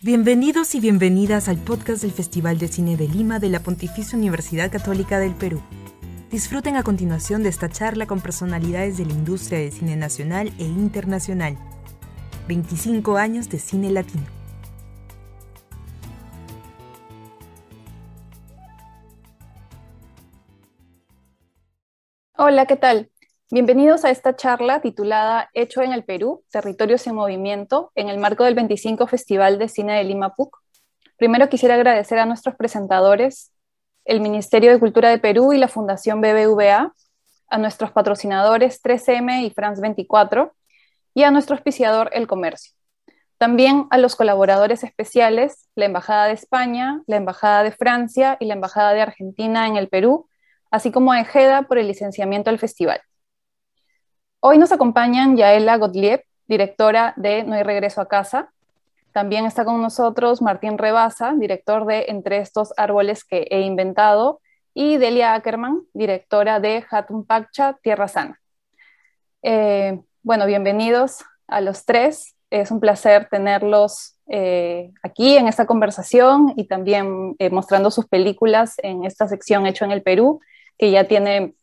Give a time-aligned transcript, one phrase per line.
[0.00, 4.70] Bienvenidos y bienvenidas al podcast del Festival de Cine de Lima de la Pontificia Universidad
[4.70, 5.60] Católica del Perú.
[6.30, 10.62] Disfruten a continuación de esta charla con personalidades de la industria del cine nacional e
[10.62, 11.58] internacional.
[12.46, 14.22] 25 años de cine latino.
[22.36, 23.10] Hola, ¿qué tal?
[23.50, 28.44] Bienvenidos a esta charla titulada Hecho en el Perú, Territorios en Movimiento, en el marco
[28.44, 30.54] del 25 Festival de Cine de Lima PUC.
[31.16, 33.50] Primero quisiera agradecer a nuestros presentadores,
[34.04, 36.92] el Ministerio de Cultura de Perú y la Fundación BBVA,
[37.48, 40.54] a nuestros patrocinadores 3M y France 24
[41.14, 42.74] y a nuestro auspiciador El Comercio.
[43.38, 48.52] También a los colaboradores especiales, la Embajada de España, la Embajada de Francia y la
[48.52, 50.28] Embajada de Argentina en el Perú,
[50.70, 53.00] así como a Ejeda por el licenciamiento del festival.
[54.40, 58.52] Hoy nos acompañan Yaela Gottlieb, directora de No hay regreso a casa.
[59.10, 64.40] También está con nosotros Martín Rebasa, director de Entre estos árboles que he inventado,
[64.74, 68.40] y Delia Ackerman, directora de Hatun Pacha, Tierra Sana.
[69.42, 72.36] Eh, bueno, bienvenidos a los tres.
[72.48, 78.74] Es un placer tenerlos eh, aquí en esta conversación y también eh, mostrando sus películas
[78.84, 80.40] en esta sección Hecho en el Perú,
[80.78, 81.54] que ya tiene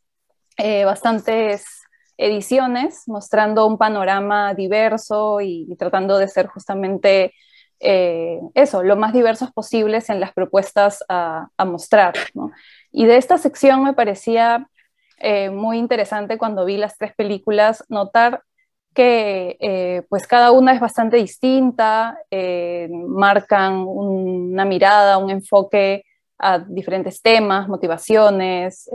[0.57, 1.84] bastantes
[2.17, 7.33] ediciones mostrando un panorama diverso y, tratando de ser justamente
[7.79, 12.13] eh, eso, lo más diversos posibles en las propuestas a, mostrar.
[12.91, 14.67] Y de esta sección me parecía
[15.19, 18.43] eh, muy interesante cuando vi las tres películas notar
[18.93, 22.17] que eh, pues cada una es bastante distinta,
[22.89, 26.05] marcan una mirada, un enfoque
[26.37, 28.89] a diferentes temas, motivaciones,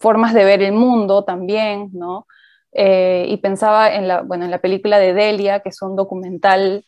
[0.00, 2.26] formas de ver el mundo también, ¿no?
[2.78, 6.84] Eh, y pensaba en la, bueno, en la película de Delia, que es un documental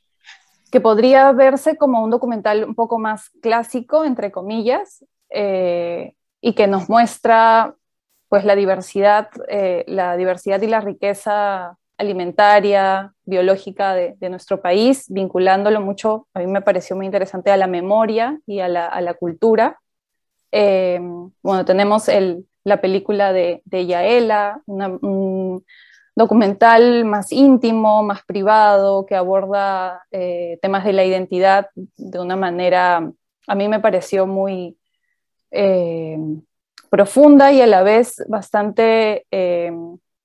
[0.71, 6.67] que podría verse como un documental un poco más clásico, entre comillas, eh, y que
[6.67, 7.75] nos muestra
[8.29, 15.81] pues la diversidad, eh, la diversidad y la riqueza alimentaria, biológica de, nuestro país, vinculándolo
[15.81, 19.15] mucho, a mí me pareció muy interesante a la memoria y a la, a la
[19.15, 19.81] cultura.
[20.53, 25.65] bueno, tenemos el, la película de, Yaela, un
[26.19, 33.11] documental más íntimo, más privado, que aborda eh, temas de la identidad de una manera,
[33.47, 34.77] a mí me pareció muy
[35.53, 36.19] eh,
[36.91, 39.73] profunda y a la vez bastante eh,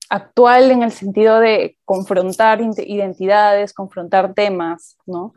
[0.10, 5.34] actual en el sentido de confrontar identidades, confrontar temas, ¿no?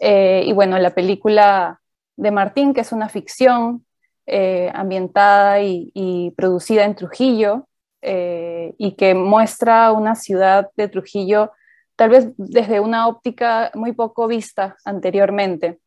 [0.00, 1.80] y bueno, la película
[2.16, 3.86] de Martín, que es una ficción,
[4.26, 7.68] eh, ambientada y, producida en Trujillo
[8.00, 11.52] eh, y que muestra una ciudad de Trujillo
[11.94, 15.78] tal vez desde una óptica muy poco vista anteriormente.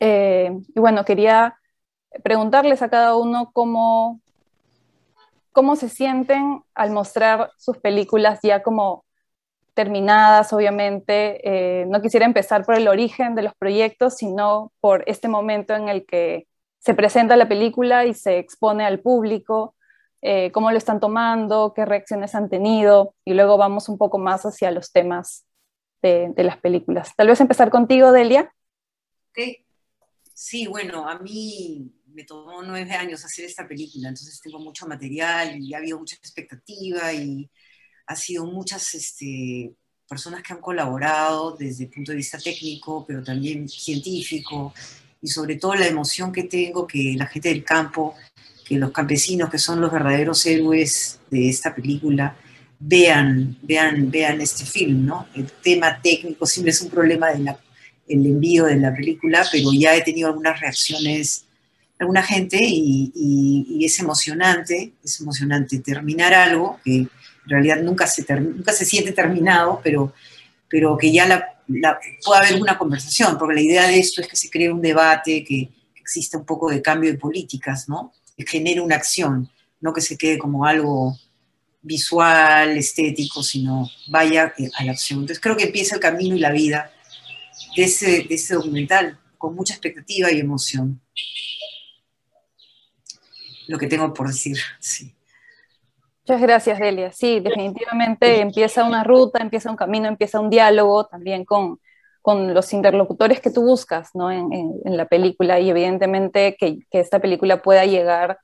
[0.00, 1.56] Eh, y bueno, quería
[2.24, 4.20] preguntarles a cada uno cómo,
[5.52, 9.04] cómo se sienten al mostrar sus películas ya como
[9.74, 11.86] terminadas, obviamente.
[11.88, 16.04] no quisiera empezar por el origen de los proyectos, sino por este momento en el
[16.04, 16.48] que
[16.82, 19.76] se presenta la película y se expone al público,
[20.20, 24.44] eh, cómo lo están tomando, qué reacciones han tenido, y luego vamos un poco más
[24.44, 25.44] hacia los temas
[26.02, 27.14] de, las películas.
[27.16, 28.52] Tal vez empezar contigo, Delia.
[30.34, 35.56] Sí, bueno, a mí me tomó nueve años hacer esta película, entonces tengo mucho material
[35.62, 37.48] y ha habido mucha expectativa y
[38.06, 39.72] ha sido muchas este,
[40.08, 44.74] personas que han colaborado desde el punto de vista técnico, pero también científico,
[45.22, 48.14] y sobre todo la emoción que tengo que la gente del campo,
[48.66, 52.36] que los campesinos, que son los verdaderos héroes de esta película,
[52.80, 55.28] vean, vean, vean este film, ¿no?
[55.34, 57.48] El tema técnico siempre es un problema del
[58.08, 61.46] el envío de la película, pero ya he tenido algunas reacciones
[61.98, 67.10] de alguna gente y, y, es emocionante, es emocionante terminar algo que en
[67.46, 70.12] realidad nunca se, nunca se siente terminado, pero,
[70.68, 74.36] pero que ya la, pueda haber una conversación, porque la idea de esto es que
[74.36, 78.12] se cree un debate, que exista un poco de cambio de políticas, ¿no?
[78.36, 79.50] Que genere una acción,
[79.80, 81.16] no que se quede como algo
[81.82, 85.20] visual, estético, sino vaya a la acción.
[85.20, 86.92] Entonces creo que empieza el camino y la vida
[87.76, 91.00] de ese, de ese documental, con mucha expectativa y emoción.
[93.66, 95.14] Lo que tengo por decir, sí.
[96.32, 97.12] Muchas gracias, Delia.
[97.12, 101.78] Sí, definitivamente empieza una ruta, empieza un camino, empieza un diálogo también con,
[102.22, 104.30] con los interlocutores que tú buscas ¿no?
[104.30, 108.38] en, en, la película y evidentemente que, que, esta película pueda llegar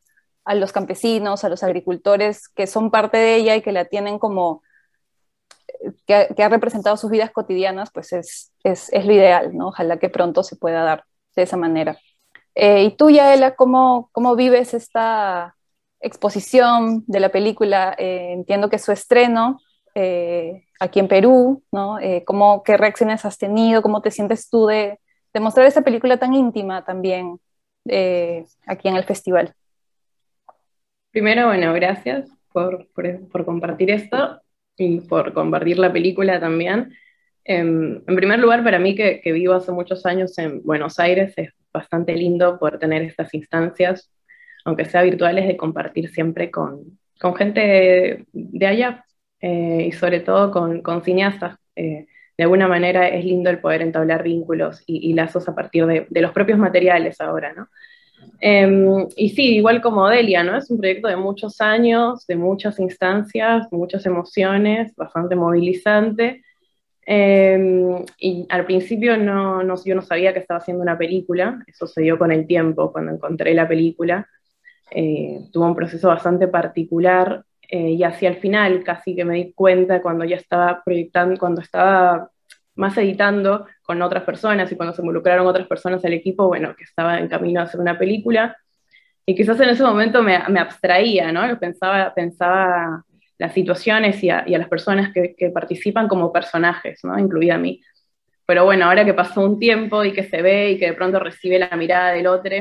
[0.45, 4.19] a los campesinos, a los agricultores que son parte de ella y que la tienen
[4.19, 4.63] como
[6.07, 9.69] que, ha representado sus vidas cotidianas, pues es, es, es, lo ideal, ¿no?
[9.69, 11.97] Ojalá que pronto se pueda dar de esa manera.
[12.55, 15.55] Eh, y tú, Yaela, ¿cómo, ¿cómo vives esta
[16.01, 17.95] exposición de la película?
[17.99, 19.61] Eh, entiendo que su estreno
[19.95, 21.99] eh, aquí en Perú, ¿no?
[22.25, 23.83] ¿cómo, ¿Qué reacciones has tenido?
[23.83, 25.01] ¿Cómo te sientes tú de,
[25.33, 27.41] de mostrar esta película tan íntima también
[27.85, 29.55] aquí en el festival?
[31.11, 34.41] Primero, bueno, gracias por, por, por compartir esto
[34.77, 36.95] y por compartir la película también.
[37.45, 41.33] Em, en primer lugar, para mí que, que, vivo hace muchos años en Buenos Aires,
[41.37, 44.11] es bastante lindo poder tener estas instancias,
[44.69, 49.05] aunque sea virtuales, de compartir siempre con, con gente de allá
[49.41, 51.59] eh, y sobre todo con, con cineastas.
[51.75, 52.07] Eh,
[52.37, 56.07] de alguna manera es lindo el poder entablar vínculos y, y lazos a partir de,
[56.11, 57.69] de, los propios materiales ahora, ¿no?
[58.41, 60.57] Eh, y sí, igual como Delia, ¿no?
[60.57, 66.45] Es un proyecto de muchos años, de muchas instancias, muchas emociones, bastante movilizante.
[67.11, 71.87] Eh, y al principio no, no, yo no sabía que estaba haciendo una película, eso
[71.87, 74.29] se dio con el tiempo, cuando encontré la película.
[74.91, 79.53] Eh, tuvo un proceso bastante particular eh, y hacia el final casi que me di
[79.53, 82.31] cuenta cuando ya estaba proyectando, cuando estaba
[82.77, 86.85] más editando con otras personas y cuando se involucraron otras personas al equipo, bueno, que
[86.85, 88.57] estaba en camino a hacer una película.
[89.27, 91.59] Y quizás en ese momento me, me abstraía, ¿no?
[91.59, 93.05] Pensaba, pensaba
[93.37, 97.19] las situaciones y a, y a las personas que, que, participan como personajes, ¿no?
[97.19, 97.83] Incluida a mí.
[98.47, 101.21] Pero bueno, ahora que pasó un tiempo y que se ve y que de pronto
[101.21, 102.57] recibe la mirada del otro,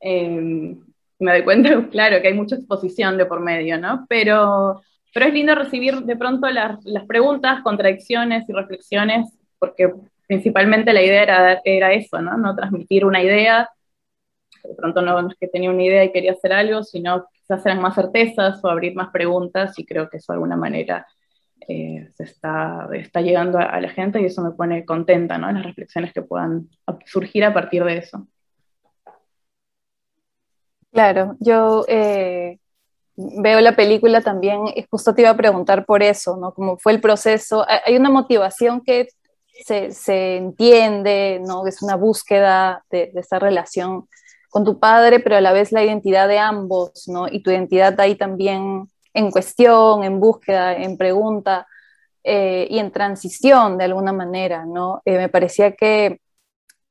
[0.00, 0.76] eh,
[1.24, 4.06] me doy cuenta, claro, que hay mucha exposición de por medio, ¿no?
[4.08, 4.82] Pero
[5.12, 9.92] pero es lindo recibir de pronto las, las preguntas, contradicciones y reflexiones, porque
[10.26, 12.36] principalmente la idea era, era eso, ¿no?
[12.36, 13.68] No transmitir una idea,
[14.62, 17.80] de pronto no es que tenía una idea y quería hacer algo, sino quizás eran
[17.80, 21.06] más certezas o abrir más preguntas y creo que eso de alguna manera
[21.68, 25.50] eh, se está, está llegando a, a, la gente y eso me pone contenta, ¿no?
[25.50, 26.68] Las reflexiones que puedan
[27.06, 28.28] surgir a partir de eso.
[30.92, 32.58] Claro, yo eh,
[33.16, 36.52] veo la película también, y justo te iba a preguntar por eso, ¿no?
[36.52, 37.64] Cómo fue el proceso.
[37.86, 39.08] Hay una motivación que
[39.64, 41.66] se, se entiende, ¿no?
[41.66, 44.08] Es una búsqueda de, de, esa relación
[44.50, 47.28] con tu padre, pero a la vez la identidad de ambos, ¿no?
[47.28, 51.66] Y tu identidad ahí también en cuestión, en búsqueda, en pregunta
[52.24, 55.02] eh, y en transición de alguna manera, ¿no?
[55.04, 56.20] Eh, me parecía que,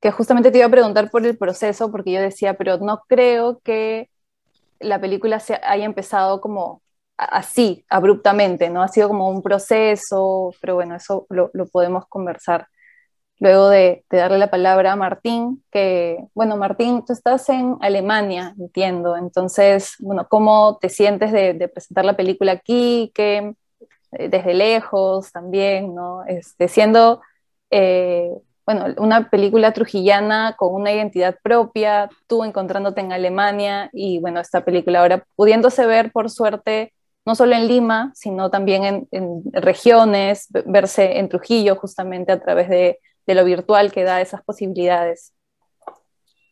[0.02, 3.60] que justamente te iba a preguntar por el proceso, porque yo decía, pero no creo
[3.64, 4.10] que
[4.80, 6.82] la película se haya empezado como
[7.18, 8.82] así, abruptamente, ¿no?
[8.82, 12.68] Ha sido como un proceso, pero bueno, eso lo, lo podemos conversar
[13.40, 18.54] luego de, de, darle la palabra a Martín, que, bueno, Martín, tú estás en Alemania,
[18.60, 23.12] entiendo, entonces, bueno, ¿cómo te sientes de, de presentar la película aquí?
[23.16, 23.54] Que
[24.12, 26.26] eh, desde lejos también, ¿no?
[26.26, 27.22] Este, siendo
[27.72, 28.30] eh,
[28.70, 34.64] bueno, una película trujillana con una identidad propia, tú encontrándote en Alemania y bueno, esta
[34.64, 36.94] película ahora pudiéndose ver por suerte
[37.26, 42.70] no solo en Lima, sino también en, en regiones, verse en Trujillo justamente a través
[42.70, 45.34] de, de, lo virtual que da esas posibilidades.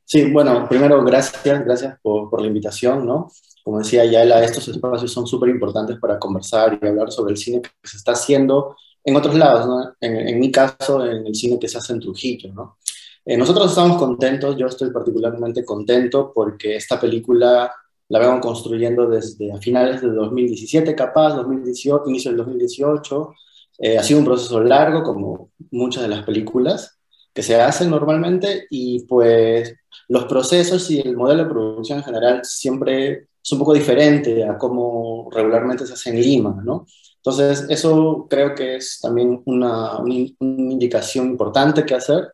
[0.04, 3.30] Sí, bueno, primero gracias, gracias por, por la invitación, ¿no?
[3.64, 7.62] Como decía Yaela, estos espacios son súper importantes para conversar y hablar sobre el cine
[7.62, 8.76] que se está haciendo
[9.08, 9.96] en otros lados, ¿no?
[10.02, 12.54] en, en, mi caso, en el cine que se hace en Trujillo.
[12.54, 12.78] ¿no?
[13.26, 17.72] Eh, nosotros estamos contentos, yo estoy particularmente contento porque esta película
[18.10, 23.34] la vengo construyendo desde a finales de 2017, capaz, 2018, inicio del 2018.
[23.80, 27.00] Eh, ha sido un proceso largo, como muchas de las películas
[27.34, 29.74] que se hacen normalmente, y pues
[30.10, 34.58] los procesos y el modelo de producción en general siempre es un poco diferente a
[34.58, 36.86] cómo regularmente se hace en Lima, ¿no?
[37.28, 40.00] Entonces, eso creo que es también una,
[40.40, 42.32] indicación importante que hacer.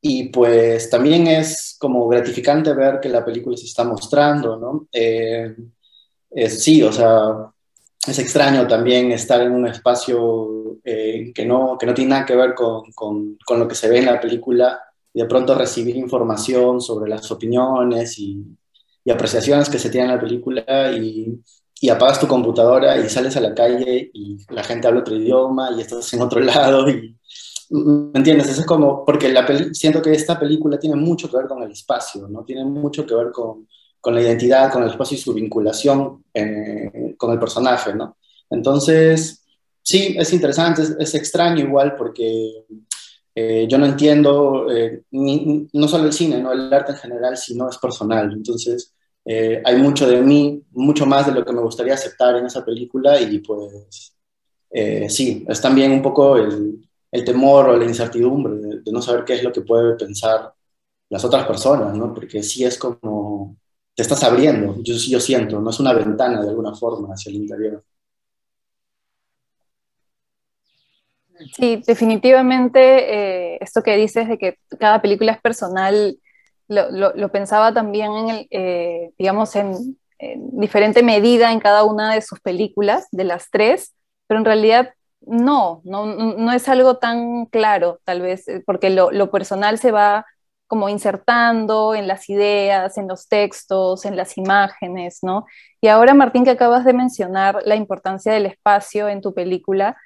[0.00, 4.88] Y pues también es como gratificante ver que la película se está mostrando, ¿no?
[4.90, 5.54] Eh,
[6.48, 7.52] sí, o sea,
[8.06, 12.34] es extraño también estar en un espacio eh, que, no, que no tiene nada que
[12.34, 14.80] ver con, con, lo que se ve en la película
[15.12, 18.42] y de pronto recibir información sobre las opiniones y,
[19.04, 21.38] y apreciaciones que se tienen en la película y
[21.82, 25.72] y apagas tu computadora y sales a la calle y la gente habla otro idioma
[25.76, 27.18] y estás en otro lado y
[27.70, 28.48] ¿me entiendes?
[28.48, 31.72] Eso es como, porque la siento que esta película tiene mucho que ver con el
[31.72, 32.44] espacio, ¿no?
[32.44, 33.66] Tiene mucho que ver con,
[34.00, 38.16] con la identidad, con el espacio y su vinculación eh, con el personaje, ¿no?
[38.48, 39.44] Entonces,
[39.82, 42.64] sí, es interesante, es, extraño igual porque
[43.34, 46.52] eh, yo no entiendo eh, no solo el cine, ¿no?
[46.52, 48.32] El arte en general, sino es personal.
[48.32, 52.46] Entonces, eh, hay mucho de mí, mucho más de lo que me gustaría aceptar en
[52.46, 54.14] esa película y pues
[54.70, 59.24] eh, sí, es también un poco el, el temor o la incertidumbre de, no saber
[59.24, 60.52] qué es lo que puede pensar
[61.10, 62.14] las otras personas, ¿no?
[62.14, 63.56] Porque sí es como,
[63.94, 67.36] te estás abriendo, yo, yo siento, no es una ventana de alguna forma hacia el
[67.36, 67.84] interior.
[71.54, 76.16] Sí, definitivamente eh, esto que dices de que cada película es personal,
[76.68, 79.98] lo, pensaba también en el, eh, digamos, en,
[80.52, 83.94] diferente medida en cada una de sus películas, de las tres,
[84.28, 89.10] pero en realidad no, no, no es algo tan claro, tal vez, eh, porque lo,
[89.10, 90.24] lo, personal se va
[90.68, 95.44] como insertando en las ideas, en los textos, en las imágenes, ¿no?
[95.80, 99.96] Y ahora, Martín, que acabas de mencionar la importancia del espacio en tu película,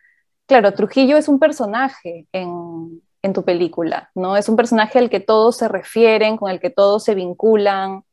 [0.47, 4.37] claro, Trujillo es un personaje en, en tu película, ¿no?
[4.37, 8.05] Es un personaje al que todos se refieren, con el que todos se vinculan.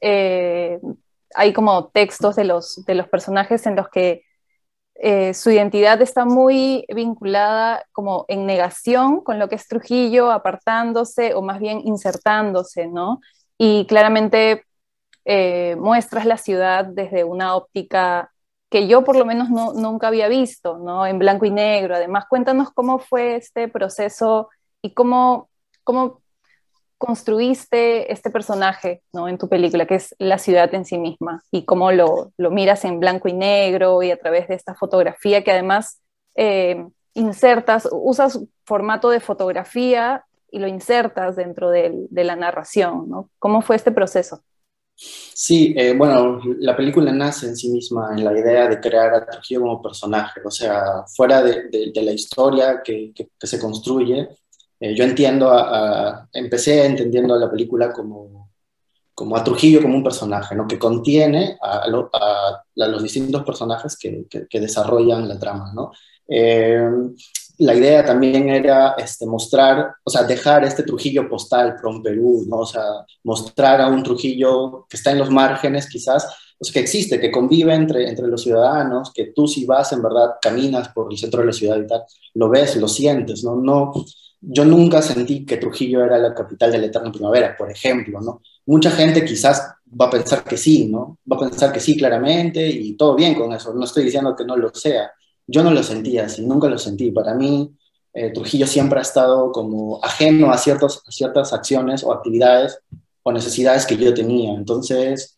[0.00, 0.78] Eh,
[1.34, 4.24] hay como textos de los, de los personajes en los que
[4.94, 11.34] eh, su identidad está muy vinculada como en negación con lo que es Trujillo, apartándose
[11.34, 13.20] o más bien insertándose, ¿no?
[13.58, 14.64] Y claramente
[15.24, 18.31] eh, muestras la ciudad desde una óptica
[18.72, 21.06] que yo por lo menos nunca había visto, ¿no?
[21.06, 21.94] En blanco y negro.
[21.94, 24.48] Además, cuéntanos cómo fue este proceso
[24.80, 25.50] y cómo,
[25.84, 26.22] cómo
[26.96, 29.28] construiste este personaje ¿no?
[29.28, 32.86] en tu película, que es la ciudad en sí misma, y cómo lo, lo miras
[32.86, 36.00] en blanco y negro y a través de esta fotografía que además
[36.34, 43.10] eh, insertas, usas formato de fotografía y lo insertas dentro de, de la narración.
[43.10, 43.28] ¿no?
[43.38, 44.42] ¿Cómo fue este proceso?
[45.34, 49.26] Sí, eh, bueno, la película nace en sí misma en la idea de crear a
[49.26, 54.28] Trujillo como personaje, o sea, fuera de, la historia que, se construye,
[54.78, 58.50] eh, yo entiendo, a, empecé entendiendo a la película como,
[59.14, 60.66] como a Trujillo como un personaje, ¿no?
[60.68, 65.72] que contiene a, a, los distintos personajes que, que, desarrollan la trama.
[65.74, 65.92] ¿no?
[66.28, 66.88] Eh,
[67.62, 72.58] la idea también era este, mostrar, o sea, dejar este Trujillo postal from Perú, ¿no?
[72.58, 72.82] O sea,
[73.22, 76.26] mostrar a un Trujillo que está en los márgenes quizás,
[76.58, 80.02] o sea, que existe, que convive entre, entre los ciudadanos, que tú si vas en
[80.02, 82.02] verdad, caminas por el centro de la ciudad y tal,
[82.34, 83.56] lo ves, lo sientes, ¿no?
[83.56, 83.92] no
[84.42, 88.42] yo nunca sentí que Trujillo era la capital de la eterna primavera, por ejemplo, ¿no?
[88.66, 91.18] Mucha gente quizás va a pensar que sí, ¿no?
[91.30, 94.44] Va a pensar que sí claramente y todo bien con eso, no estoy diciendo que
[94.44, 95.12] no lo sea,
[95.52, 97.10] yo no lo sentía así, nunca lo sentí.
[97.10, 97.70] Para mí,
[98.14, 102.80] eh, Trujillo siempre ha estado como ajeno a, ciertos, ciertas acciones o actividades
[103.22, 104.54] o necesidades que yo tenía.
[104.54, 105.36] Entonces,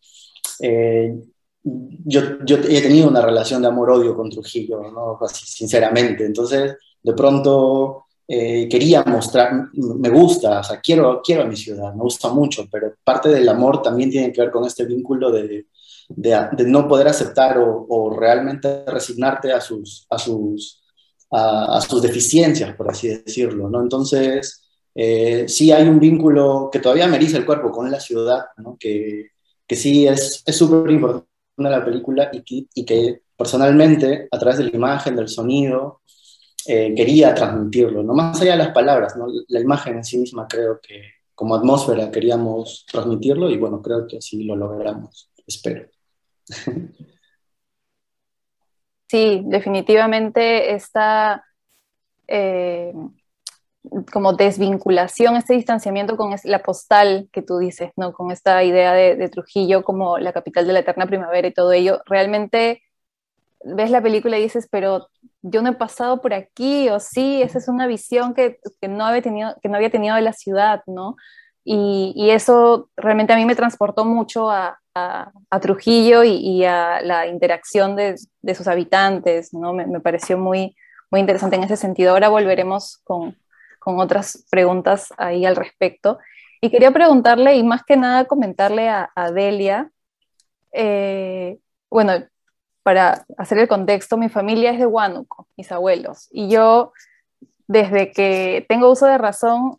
[0.60, 1.16] eh,
[1.62, 5.18] yo, yo, he tenido una relación de amor-odio con Trujillo, ¿no?
[5.20, 6.24] Así, sinceramente.
[6.24, 11.92] Entonces, de pronto eh, quería mostrar, me gusta, o sea, quiero, quiero a mi ciudad,
[11.92, 15.66] me gusta mucho, pero parte del amor también tiene que ver con este vínculo de,
[16.08, 20.82] de, no poder aceptar o, realmente resignarte a sus, a sus,
[21.30, 23.80] a, sus deficiencias, por así decirlo, ¿no?
[23.82, 24.62] Entonces,
[24.94, 28.76] eh, sí hay un vínculo que todavía me eriza el cuerpo con la ciudad, ¿no?
[28.78, 29.30] que,
[29.66, 34.58] que sí es súper importante en la película y que, y que, personalmente, a través
[34.58, 36.00] de la imagen, del sonido,
[36.66, 39.26] eh, quería transmitirlo, no más allá de las palabras, ¿no?
[39.48, 41.02] la imagen en sí misma creo que
[41.34, 45.93] como atmósfera queríamos transmitirlo y bueno, creo que así lo logramos, espero.
[49.06, 51.44] Sí, definitivamente esta
[52.26, 52.92] eh,
[54.12, 58.12] como desvinculación, este distanciamiento con la postal que tú dices, ¿no?
[58.12, 62.00] Con esta idea de, Trujillo como la capital de la eterna primavera y todo ello,
[62.06, 62.82] realmente
[63.64, 65.08] ves la película y dices, pero
[65.42, 68.58] yo no he pasado por aquí, o sí, esa es una visión que,
[68.88, 71.16] no, había tenido, que no había tenido de la ciudad, ¿no?
[71.64, 74.78] Y, eso realmente a mí me transportó mucho a,
[75.60, 78.16] Trujillo y, a la interacción de,
[78.54, 79.72] sus habitantes, ¿no?
[79.72, 80.76] Me, pareció muy,
[81.10, 82.12] muy interesante en ese sentido.
[82.12, 83.36] Ahora volveremos con,
[83.86, 86.18] otras preguntas ahí al respecto.
[86.60, 89.90] Y quería preguntarle, y más que nada comentarle a, Delia,
[90.72, 91.58] eh,
[91.90, 92.12] bueno,
[92.82, 96.92] para hacer el contexto, mi familia es de Huánuco, mis abuelos, y yo
[97.66, 99.74] desde que tengo uso de razón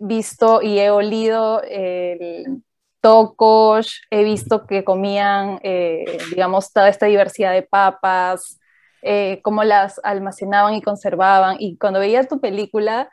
[0.00, 2.62] visto y he olido el
[3.00, 8.58] tocos, he visto que comían, eh, digamos, toda esta diversidad de papas,
[9.02, 11.56] eh, cómo las almacenaban y conservaban.
[11.60, 13.08] Y cuando veía tu película,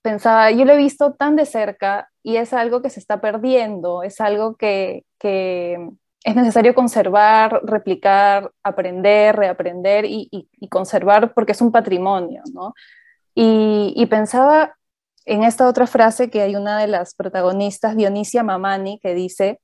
[0.00, 4.04] pensaba, yo lo he visto tan de cerca y es algo que se está perdiendo,
[4.04, 5.04] es algo que,
[6.22, 12.74] es necesario conservar, replicar, aprender, reaprender y, conservar porque es un patrimonio, ¿no?
[13.34, 14.76] Y, pensaba
[15.24, 19.60] en esta otra frase que hay una de las protagonistas, Dionisia Mamani, que dice,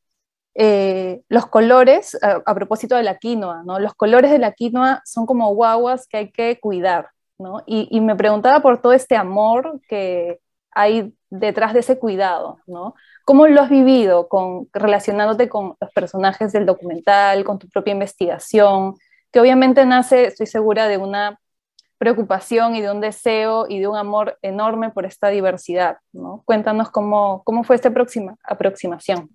[0.55, 3.79] eh, los colores, a, propósito de la quinoa, ¿no?
[3.79, 7.63] Los colores de la quinoa son como guaguas que hay que cuidar, ¿no?
[7.67, 12.95] Y, me preguntaba por todo este amor que hay detrás de ese cuidado, ¿no?
[13.25, 18.95] ¿Cómo lo has vivido con, relacionándote con los personajes del documental, con tu propia investigación,
[19.33, 21.39] que obviamente nace, estoy segura, de una
[21.99, 26.43] preocupación y de un deseo y de un amor enorme por esta diversidad, ¿no?
[26.45, 29.31] Cuéntanos cómo, cómo fue esta próxima aproximación.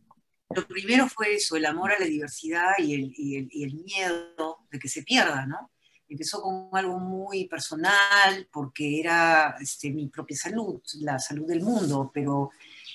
[0.56, 4.80] Lo primero fue eso, el amor a la diversidad y el, y el, miedo de
[4.80, 5.72] que se pierda, ¿no?
[6.10, 12.12] Empezó con algo muy personal, porque era este, mi propia salud, la salud del mundo,
[12.14, 12.52] pero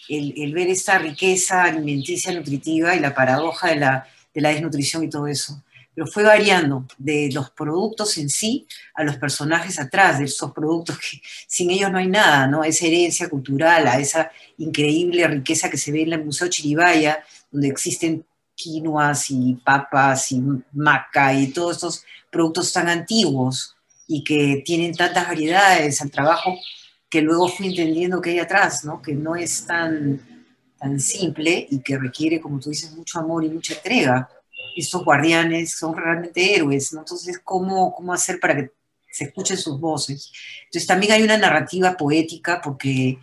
[0.09, 5.03] el, el, ver esta riqueza alimenticia, nutritiva y la paradoja de la, de la desnutrición
[5.03, 5.63] y todo eso.
[5.97, 10.99] Pero fue variando de los productos en sí a los personajes atrás de esos productos
[10.99, 12.63] que sin ellos no hay nada, ¿no?
[12.63, 17.69] Esa herencia cultural, a esa increíble riqueza que se ve en el Museo Chiribaya, donde
[17.69, 23.75] existen quinoas y papas y maca y todos estos productos tan antiguos
[24.07, 26.59] y que tienen tantas variedades al trabajo
[27.09, 29.01] que luego fui entendiendo que hay atrás, ¿no?
[29.01, 30.21] que no es tan,
[30.79, 34.29] tan simple y que requiere, como tú dices, mucho amor y mucha entrega.
[34.77, 37.01] Estos guardianes son realmente héroes, ¿no?
[37.01, 38.71] entonces, ¿cómo, ¿cómo hacer para que
[39.11, 40.31] se escuchen sus voces?
[40.65, 43.19] Entonces, también hay una narrativa poética porque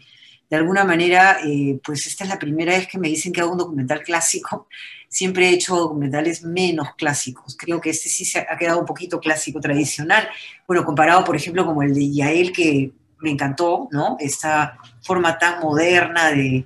[0.50, 3.54] de alguna manera, eh, pues esta es la primera vez que me dicen que hago
[3.54, 4.68] un documental clásico.
[5.10, 7.56] Siempre he hecho documentales menos clásicos.
[7.58, 10.28] Creo que este sí se ha quedado un poquito clásico, tradicional.
[10.68, 14.18] Bueno, comparado, por ejemplo, como el de Yael, que me encantó, ¿no?
[14.20, 16.66] Esta forma tan moderna de,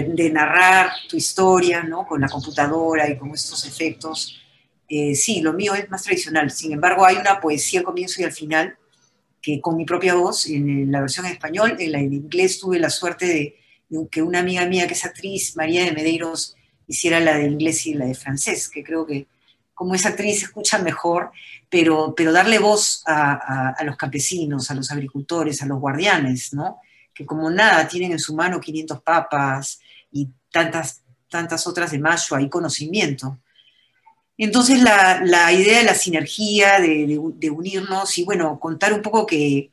[0.00, 2.06] de, narrar tu historia, ¿no?
[2.06, 4.40] Con la computadora y con estos efectos.
[4.88, 6.50] Eh, sí, lo mío es más tradicional.
[6.50, 8.76] Sin embargo, hay una poesía al comienzo y al final
[9.42, 12.78] que con mi propia voz, en la versión en español, en la en inglés tuve
[12.78, 16.56] la suerte de, que una amiga mía que es actriz, María de Medeiros,
[16.86, 19.26] hiciera la de inglés y la de francés, que creo que
[19.74, 21.32] como es actriz escucha mejor,
[21.68, 26.78] pero, pero darle voz a, los campesinos, a los agricultores, a los guardianes, ¿no?
[27.14, 32.36] Que como nada tienen en su mano 500 papas y tantas, tantas otras de mayo,
[32.36, 33.38] hay conocimiento.
[34.38, 39.70] Entonces la, idea de la sinergia, de, unirnos y bueno, contar un poco que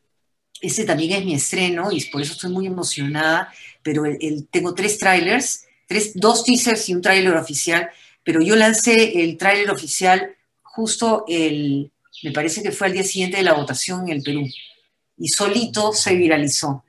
[0.61, 4.03] ese también es mi estreno y por eso estoy muy emocionada, pero
[4.51, 7.89] tengo tres trailers, tres, dos teasers y un tráiler oficial,
[8.23, 11.91] pero yo lancé el tráiler oficial justo el,
[12.23, 14.45] me parece que fue al día siguiente de la votación en el Perú
[15.17, 16.83] y solito se viralizó.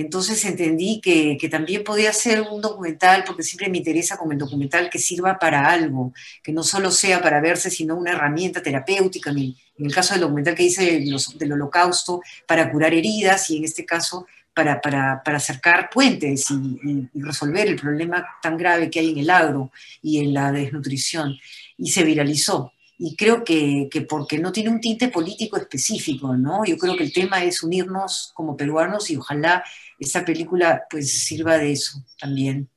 [0.00, 4.90] Entonces entendí que, también podía ser un documental, porque siempre me interesa como el documental
[4.90, 9.30] que sirva para algo, que no solo sea para verse, sino una herramienta terapéutica.
[9.30, 11.00] En el, caso del documental que hice
[11.38, 17.66] del holocausto, para curar heridas y en este caso para, para, acercar puentes y, resolver
[17.68, 21.36] el problema tan grave que hay en el agro y en la desnutrición.
[21.76, 26.64] Y se viralizó y creo que, que, porque no tiene un tinte político específico, ¿no?
[26.64, 29.64] Yo creo que el tema es unirnos como peruanos y ojalá
[29.98, 32.68] esta película pues sirva de eso también.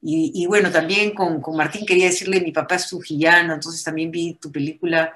[0.00, 4.10] Y, y bueno, también con, con, Martín quería decirle, mi papá es trujillano, entonces también
[4.10, 5.12] vi tu película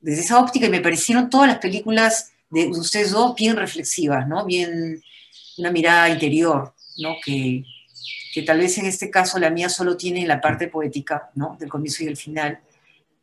[0.00, 4.44] desde esa óptica y me parecieron todas las películas de ustedes dos bien reflexivas, ¿no?
[4.44, 5.02] Bien,
[5.58, 7.14] una mirada interior, ¿no?
[7.24, 7.64] Que,
[8.34, 11.56] que tal vez en este caso la mía solo tiene la parte poética, ¿no?
[11.58, 12.60] Del comienzo y el final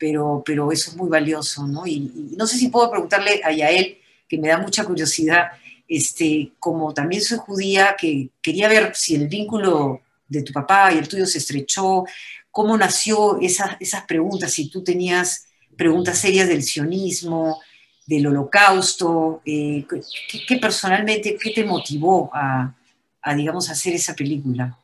[0.04, 1.88] pero, pero eso es muy valioso, ¿no?
[1.88, 5.52] Y, no sé si puedo preguntarle a Yael, que me da mucha curiosidad,
[5.96, 10.98] este, como también soy judía, que quería ver si el vínculo de tu papá y
[10.98, 12.06] el tuyo se estrechó,
[12.50, 17.62] cómo nació esas, esas preguntas, si tú tenías preguntas serias del sionismo,
[18.08, 19.86] del holocausto, eh,
[20.48, 22.76] ¿qué, personalmente, qué te motivó a,
[23.22, 24.76] a, digamos, hacer esa película?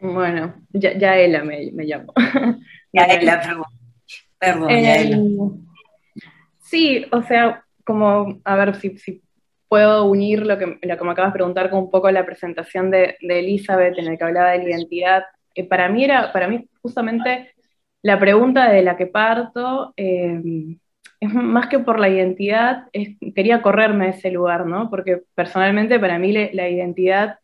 [0.00, 2.12] Bueno, ya, ya ella me, me llamó.
[2.92, 3.64] Ya ella, perdón.
[4.38, 5.18] Perdón, ya ella.
[6.64, 9.22] Sí, o sea, como, a ver si, si
[9.68, 12.90] puedo unir lo que, lo que me acabas de preguntar con un poco la presentación
[12.90, 15.24] de, de Elizabeth en el que hablaba de la identidad.
[15.54, 17.54] Eh, para mí era, para mí justamente
[18.02, 20.40] la pregunta de la que parto eh,
[21.20, 22.88] es más que por la identidad,
[23.34, 24.90] quería correrme de ese lugar, ¿no?
[24.90, 27.38] Porque personalmente para mí la identidad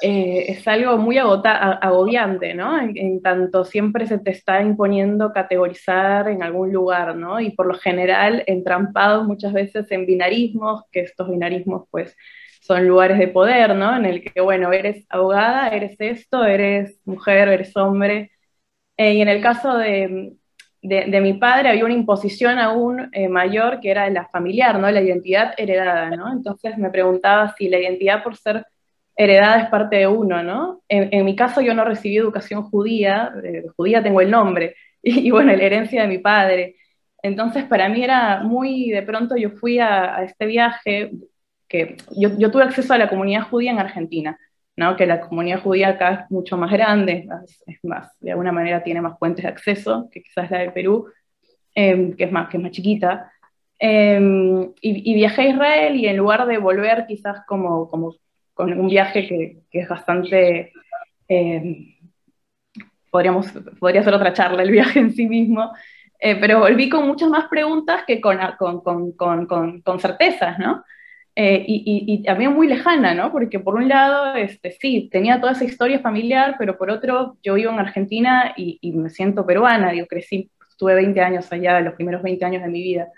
[0.00, 2.78] eh, es algo muy agobiante, ¿no?
[2.80, 7.40] En, tanto siempre se te está imponiendo categorizar en algún lugar, ¿no?
[7.40, 12.16] Y por lo general entrampados muchas veces en binarismos, que estos binarismos pues
[12.60, 13.96] son lugares de poder, ¿no?
[13.96, 18.32] En el que, bueno, eres abogada, eres esto, eres mujer, eres hombre.
[18.96, 20.34] Eh, y en el caso de,
[20.84, 24.90] de, mi padre había una imposición aún eh, mayor que era la familiar, ¿no?
[24.90, 26.30] La identidad heredada, ¿no?
[26.32, 28.66] Entonces me preguntaba si la identidad por ser
[29.16, 30.82] heredada es parte de uno, ¿no?
[30.88, 33.32] En, mi caso yo no recibí educación judía,
[33.76, 36.76] judía tengo el nombre, y, bueno, la herencia de mi padre.
[37.22, 41.12] Entonces para mí era muy, de pronto yo fui a, este viaje,
[41.68, 44.38] que yo, tuve acceso a la comunidad judía en Argentina,
[44.76, 44.96] ¿no?
[44.96, 47.26] que la comunidad judía acá es mucho más grande,
[47.66, 51.06] es, más, de alguna manera tiene más fuentes de acceso que quizás la de Perú,
[51.74, 53.30] em, que, es más, que es más chiquita.
[53.78, 57.88] Em, y, viajé a Israel y en lugar de volver quizás como
[58.54, 60.72] con un viaje que, que es bastante,
[61.28, 61.94] em,
[63.10, 65.72] podríamos, podría ser otra charla el viaje en sí mismo,
[66.18, 69.46] eh, pero volví con muchas más preguntas que con, con, con,
[69.82, 70.84] con certezas, ¿no?
[71.36, 73.32] Eh, y, y, también muy lejana, ¿no?
[73.32, 77.54] Porque por un lado, este, sí, tenía toda esa historia familiar, pero por otro, yo
[77.54, 81.94] vivo en Argentina y, y me siento peruana, digo, crecí, estuve 20 años allá, los
[81.94, 83.08] primeros 20 años de mi vida.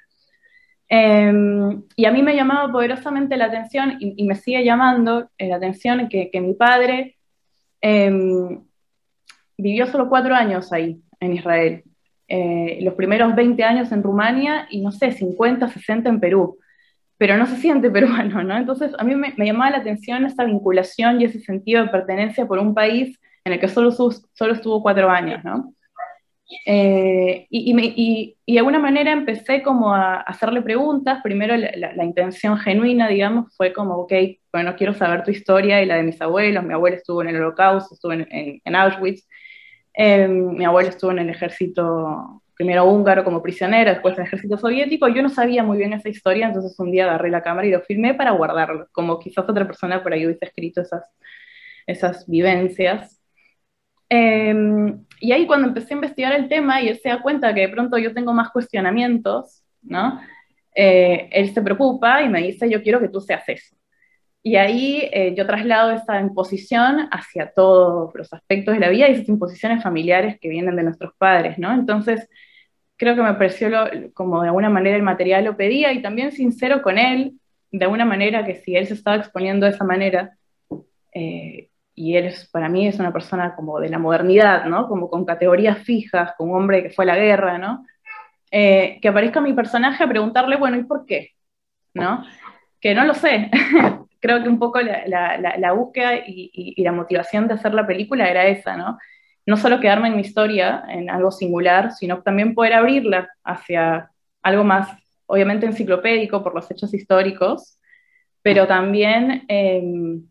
[0.89, 5.57] Em, y a mí me llamaba poderosamente la atención y, me sigue llamando eh, la
[5.57, 7.17] atención que, que mi padre
[7.81, 8.63] em,
[9.59, 11.85] vivió solo cuatro años ahí, en Israel.
[12.29, 16.59] Eh, los primeros 20 años en Rumania y no sé, 50, 60 en Perú
[17.19, 18.57] pero no se siente peruano, ¿no?
[18.57, 22.59] Entonces a mí me, llamaba la atención esa vinculación y ese sentido de pertenencia por
[22.59, 25.73] un país en el que solo, solo estuvo cuatro años, ¿no?
[26.65, 32.57] Eh, y, y, y, de alguna manera empecé como a hacerle preguntas, primero la, intención
[32.57, 34.13] genuina, digamos, fue como, ok,
[34.53, 37.37] bueno, quiero saber tu historia y la de mis abuelos, mi abuelo estuvo en el
[37.37, 39.27] holocausto, estuvo en, en, Auschwitz,
[39.95, 44.57] eh, mi abuelo estuvo en el ejército primero húngaro como prisionero, después en el ejército
[44.57, 45.09] soviético.
[45.09, 47.83] Yo no sabía muy bien esa historia, entonces un día agarré la cámara y lo
[47.83, 51.05] filmé para guardarlo, como quizás otra persona por ahí hubiese escrito esas,
[51.87, 53.21] esas vivencias.
[54.09, 57.63] Em, y ahí cuando empecé a investigar el tema y él se da cuenta que
[57.63, 60.21] de pronto yo tengo más cuestionamientos, ¿no?
[60.75, 63.77] Eh, él se preocupa y me dice, yo quiero que tú seas eso.
[64.43, 69.13] Y ahí eh, yo traslado esa imposición hacia todos los aspectos de la vida y
[69.13, 71.73] esas imposiciones familiares que vienen de nuestros padres, ¿no?
[71.73, 72.29] Entonces,
[72.97, 73.71] creo que me pareció
[74.15, 77.41] como de alguna manera el material lo pedía y también sincero con él,
[77.73, 80.37] de alguna manera que si él se estaba exponiendo de esa manera,
[81.13, 84.87] eh, y él es, para mí es una persona como de la modernidad, ¿no?
[84.87, 87.85] Como con categorías fijas, con un hombre que fue a la guerra, ¿no?
[88.51, 91.31] Eh, que aparezca mi personaje a preguntarle, bueno, ¿y por qué?
[91.95, 92.25] ¿No?
[92.81, 93.51] Que no lo sé.
[94.21, 97.87] Creo que un poco la, la, la búsqueda y, y, la motivación de hacer la
[97.87, 98.99] película era esa, ¿no?
[99.47, 104.11] no solo quedarme en mi historia, en algo singular, sino también poder abrirla hacia
[104.43, 104.91] algo más,
[105.27, 107.79] obviamente enciclopédico por los hechos históricos,
[108.43, 110.27] pero también em,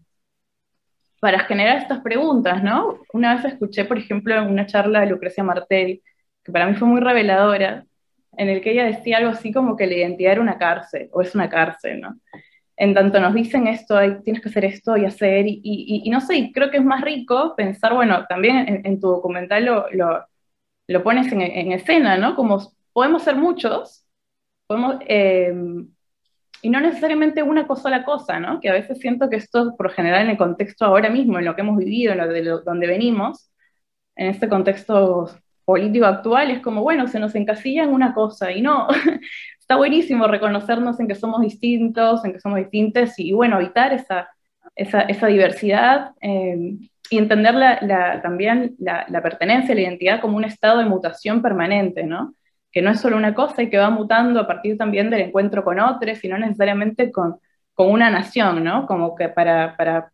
[1.26, 3.00] para generar estas preguntas, ¿no?
[3.12, 6.04] Una vez escuché, por ejemplo, en una charla de Lucrecia Martel,
[6.44, 7.84] que para mí fue muy reveladora,
[8.38, 11.24] en el que ella decía algo así como que la identidad era una cárcel, o
[11.24, 12.20] es una cárcel, ¿no?
[12.78, 16.52] en tanto nos dicen esto, tienes que hacer esto y hacer, y, y, no sé,
[16.54, 20.28] creo que es más rico pensar, bueno, también en, tu documental lo, lo,
[20.86, 22.36] lo pones en, en, escena, ¿no?
[22.36, 24.06] Como podemos ser muchos,
[24.68, 25.90] podemos, em,
[26.66, 28.60] y no necesariamente una sola cosa, ¿no?
[28.60, 31.54] Que a veces siento que esto, por general, en el contexto ahora mismo, en lo
[31.54, 33.52] que hemos vivido, en lo de donde venimos,
[34.16, 35.30] en este contexto
[35.64, 38.88] político actual, es como, bueno, se nos encasilla en una cosa, y no,
[39.60, 44.28] está buenísimo reconocernos en que somos distintos, en que somos distintos y, bueno, evitar esa,
[44.76, 46.78] esa, esa diversidad eh,
[47.12, 52.06] y entender la, también la, la, pertenencia, la identidad como un estado de mutación permanente,
[52.06, 52.34] ¿no?
[52.76, 55.64] Que no es solo una cosa y que va mutando a partir también del encuentro
[55.64, 57.40] con otros y no necesariamente con,
[57.74, 58.86] con una nación, ¿no?
[58.86, 60.12] Como que para, para,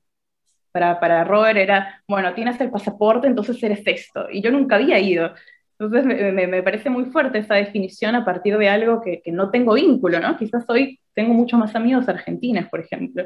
[0.71, 4.27] para, para Robert era, bueno, tienes el pasaporte, entonces eres esto.
[4.31, 5.33] Y yo nunca había ido.
[5.79, 9.49] Entonces me, me, parece muy fuerte esa definición a partir de algo que, que, no
[9.49, 10.37] tengo vínculo, ¿no?
[10.37, 13.25] Quizás hoy tengo muchos más amigos argentinos, por ejemplo,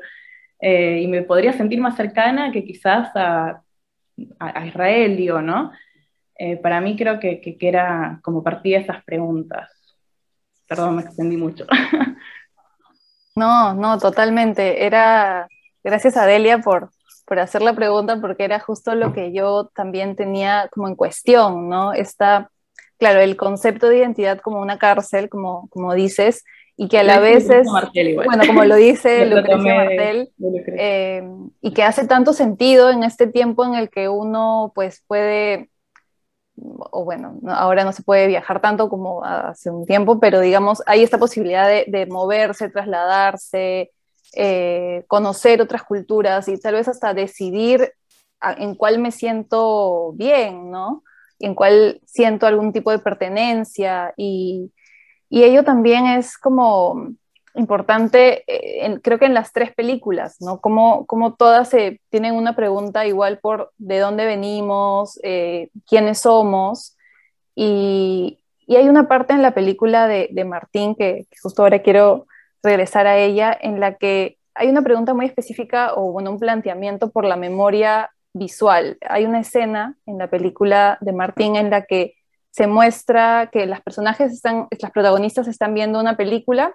[0.61, 3.61] eh, y me podría sentir más cercana que quizás a,
[4.39, 5.71] a, Israel, digo, ¿no?
[6.37, 9.69] Eh, para mí creo que, que, era como partida esas preguntas.
[10.67, 11.65] Perdón, me extendí mucho.
[13.37, 14.85] No, no, totalmente.
[14.85, 15.49] Era,
[15.83, 16.91] gracias a Delia por,
[17.25, 21.67] por hacer la pregunta porque era justo lo que yo también tenía como en cuestión,
[21.67, 21.91] ¿no?
[21.91, 22.49] Está,
[22.97, 26.45] claro, el concepto de identidad como una cárcel, como, como dices,
[26.77, 30.29] y que a la vez es, bueno, como lo dice Lucrecia Martel,
[30.77, 31.23] eh,
[31.61, 35.69] y que hace tanto sentido en este tiempo en el que uno pues puede,
[36.57, 41.03] o bueno, ahora no se puede viajar tanto como hace un tiempo, pero digamos, hay
[41.03, 43.91] esta posibilidad de, moverse, trasladarse,
[44.35, 47.93] eh, conocer otras culturas y tal vez hasta decidir
[48.57, 51.03] en cuál me siento bien, ¿no?
[51.39, 54.71] En cuál siento algún tipo de pertenencia y,
[55.29, 57.15] y ello también es como
[57.55, 60.59] importante, eh, creo que en las tres películas, ¿no?
[60.59, 61.71] Como, como todas
[62.09, 66.97] tienen una pregunta igual por de dónde venimos, eh, quiénes somos,
[67.55, 72.27] y, y, hay una parte en la película de, de Martín, que, justo ahora quiero
[72.61, 77.11] regresar a ella, en la que hay una pregunta muy específica o, bueno, un planteamiento
[77.11, 78.97] por la memoria visual.
[79.07, 82.15] Hay una escena en la película de Martín en la que
[82.51, 86.73] se muestra que las personajes están, las protagonistas están viendo una película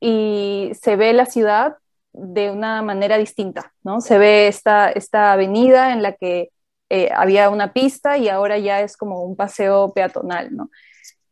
[0.00, 1.76] y se ve la ciudad
[2.12, 4.00] de una manera distinta, ¿no?
[4.00, 6.50] Se ve esta, esta avenida en la que
[6.90, 10.70] eh, había una pista y ahora ya es como un paseo peatonal, ¿no?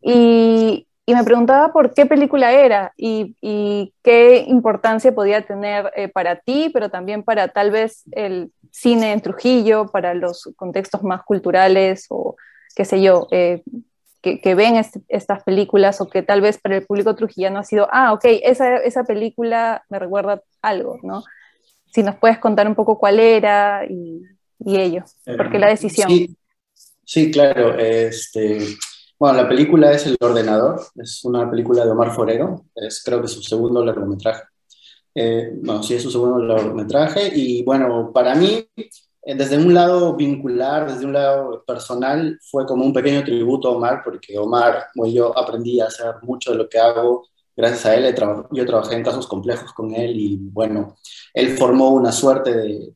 [0.01, 3.37] Y, y me preguntaba por qué película era y,
[4.03, 9.21] qué importancia podía tener eh, para ti, pero también para tal vez el cine en
[9.21, 12.35] Trujillo, para los contextos más culturales o
[12.75, 13.63] qué sé yo, eh,
[14.35, 18.13] que, ven estas películas o que tal vez para el público trujillano ha sido, ah,
[18.13, 21.23] ok, esa, esa película me recuerda algo, ¿no?
[21.93, 24.23] Si nos puedes contar un poco cuál era y,
[24.59, 26.09] y ello, por qué la decisión.
[26.09, 26.37] Sí,
[27.05, 27.79] sí, claro.
[27.79, 28.59] Este,
[29.19, 33.29] bueno, la película es El Ordenador, es una película de Omar Forero, es creo que
[33.29, 34.43] su segundo largometraje.
[35.15, 38.91] Eh, bueno, sí, es su segundo largometraje y bueno, para mí eh,
[39.35, 44.03] desde un lado vincular, desde un lado personal, fue como un pequeño tributo a Omar,
[44.05, 48.15] porque Omar, bueno, yo aprendí a hacer mucho de lo que hago gracias a él.
[48.53, 50.97] Yo trabajé en casos complejos con él y bueno,
[51.35, 52.95] él formó una suerte de,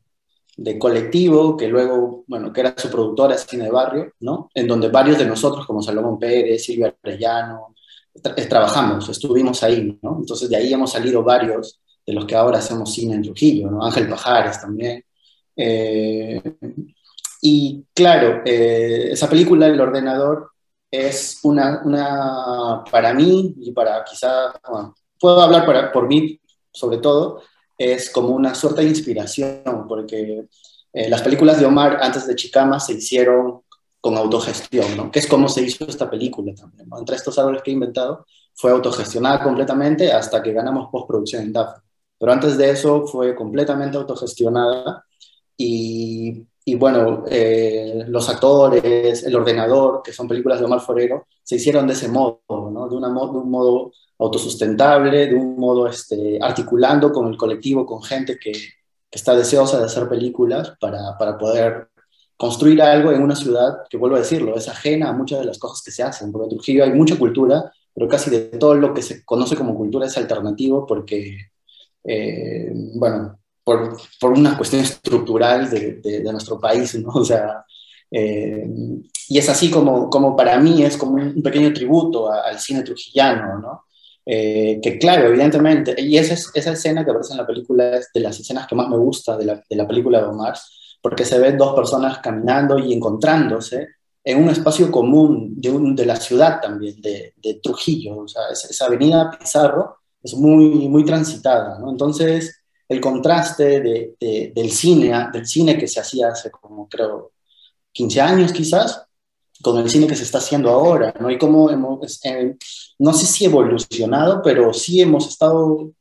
[0.57, 4.51] de colectivo que luego, bueno, que era su productora cine de barrio, ¿no?
[4.55, 7.75] En donde varios de nosotros, como Salomón Pérez, Silvia Arellano,
[8.15, 10.19] eh, trabajamos, estuvimos ahí, ¿no?
[10.21, 13.83] Entonces de ahí hemos salido varios de los que ahora hacemos cine en Trujillo, ¿no?
[13.83, 15.03] Ángel Pajares también.
[15.57, 16.43] Eh,
[17.43, 20.51] y claro, eh, esa película, El ordenador,
[20.91, 24.53] es una, una, para mí y para quizá,
[25.19, 26.41] puedo hablar para, por mí
[26.73, 27.43] sobre todo,
[27.79, 30.47] es como una suerte de inspiración, porque
[30.93, 33.63] eh, las películas de Omar antes de Chicama se hicieron
[34.01, 35.11] con autogestión, ¿no?
[35.11, 36.89] que es como se hizo esta película también.
[36.99, 41.79] Entre estos árboles que he inventado, fue autogestionada completamente hasta que ganamos postproducción en DAF.
[42.19, 45.05] Pero antes de eso fue completamente autogestionada
[45.63, 51.87] y, bueno, eh, los actores, el ordenador, que son películas de Omar Forero, se hicieron
[51.87, 52.89] de ese modo, ¿no?
[52.89, 58.03] de, una, de un modo autosustentable, de un modo este, articulando con el colectivo, con
[58.03, 61.89] gente que, que está deseosa de hacer películas para, para, poder
[62.37, 65.59] construir algo en una ciudad que, vuelvo a decirlo, es ajena a muchas de las
[65.59, 66.33] cosas que se hacen.
[66.33, 69.75] Porque en Trujillo hay mucha cultura, pero casi de todo lo que se conoce como
[69.75, 71.37] cultura es alternativo porque,
[72.05, 73.40] eh, bueno,
[73.71, 77.11] por, por, una cuestión estructural de, de, nuestro país, ¿no?
[77.15, 77.65] O sea,
[78.11, 78.67] eh,
[79.29, 83.61] y es así como, como para mí es como un pequeño tributo al cine trujillano,
[83.61, 83.85] ¿no?
[84.27, 88.21] Eh, que claro, evidentemente, y esa, esa escena que aparece en la película es de
[88.21, 90.55] las escenas que más me gusta de la, de la película de Omar,
[91.01, 93.87] porque se ven dos personas caminando y encontrándose
[94.25, 98.43] en un espacio común de, un, de la ciudad también, de, de Trujillo, o sea,
[98.51, 101.91] esa, esa avenida Pizarro es muy, muy transitada, ¿no?
[101.91, 102.60] Entonces,
[102.91, 107.31] el contraste de, del, cine, del cine que se hacía hace como creo
[107.93, 109.07] 15 años quizás,
[109.63, 111.31] con el cine que se está haciendo ahora, ¿no?
[111.31, 112.57] Y cómo hemos, eh,
[112.99, 115.93] no sé si evolucionado, pero sí hemos estado,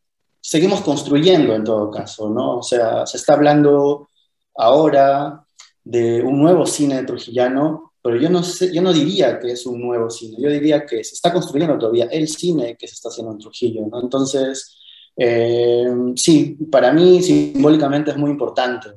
[0.42, 2.58] seguimos construyendo en todo caso, ¿no?
[2.58, 4.10] O sea, se está hablando
[4.56, 5.46] ahora
[5.84, 9.80] de un nuevo cine trujillano, pero yo no, sé, yo no diría que es un
[9.80, 13.34] nuevo cine, yo diría que se está construyendo todavía el cine que se está haciendo
[13.34, 14.02] en Trujillo, ¿no?
[14.02, 14.79] Entonces,
[15.22, 18.90] eh, sí, para mí simbólicamente es muy importante.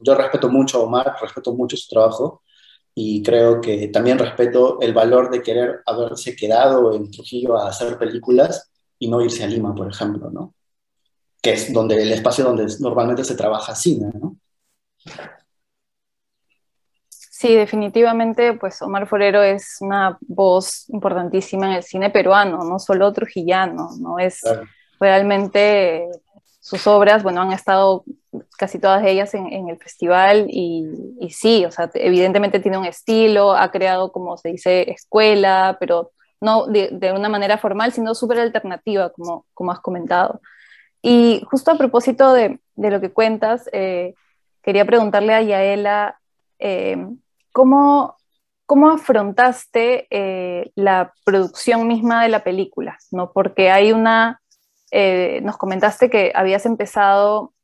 [0.00, 2.42] Yo respeto mucho a Omar, respeto mucho su trabajo
[2.94, 7.98] y creo que también respeto el valor de querer haberse quedado en Trujillo a hacer
[7.98, 10.54] películas y no irse a Lima, por ejemplo, ¿no?
[11.42, 14.12] que es donde el espacio donde normalmente se trabaja cine.
[14.20, 14.36] ¿no?
[17.08, 23.12] Sí, definitivamente, pues Omar Forero es una voz importantísima en el cine peruano, no solo
[23.12, 24.42] trujillano, no es
[25.00, 26.08] realmente
[26.60, 28.04] sus obras, bueno, han estado
[28.56, 30.86] casi todas ellas en, el festival y,
[31.30, 36.66] sí, o sea, evidentemente tiene un estilo, ha creado, como se dice, escuela, pero no
[36.66, 40.40] de, una manera formal, sino súper alternativa, como, como has comentado.
[41.02, 44.14] Y justo a propósito de, lo que cuentas, eh,
[44.62, 46.20] quería preguntarle a Yaela,
[46.58, 46.98] eh,
[47.52, 48.16] ¿cómo,
[48.66, 52.98] ¿cómo, afrontaste eh, la producción misma de la película?
[53.10, 53.32] ¿no?
[53.32, 54.39] Porque hay una
[54.90, 57.54] eh, nos comentaste que habías empezado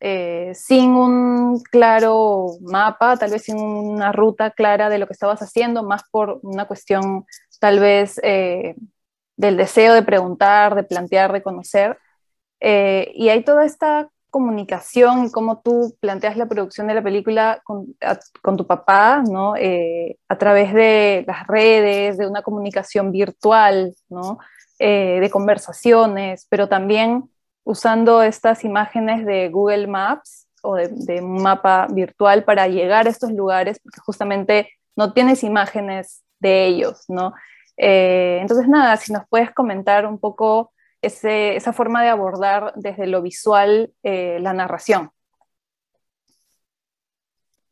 [0.00, 5.40] eh, sin un claro mapa, tal vez sin una ruta clara de lo que estabas
[5.40, 7.24] haciendo, más por una cuestión
[7.58, 8.74] tal vez eh,
[9.36, 11.98] del deseo de preguntar, de plantear, de conocer.
[12.60, 17.94] Y hay toda esta comunicación, cómo tú planteas la producción de la película con,
[18.56, 19.54] tu papá, ¿no?
[20.28, 24.38] A través de las redes, de una comunicación virtual, ¿no?
[24.86, 27.30] Eh, de conversaciones, pero también
[27.62, 33.32] usando estas imágenes de Google Maps o de, un mapa virtual para llegar a estos
[33.32, 37.32] lugares, porque justamente no tienes imágenes de ellos, ¿no?
[37.78, 43.22] Eh, entonces, nada, si nos puedes comentar un poco esa forma de abordar desde lo
[43.22, 45.08] visual eh, la narración.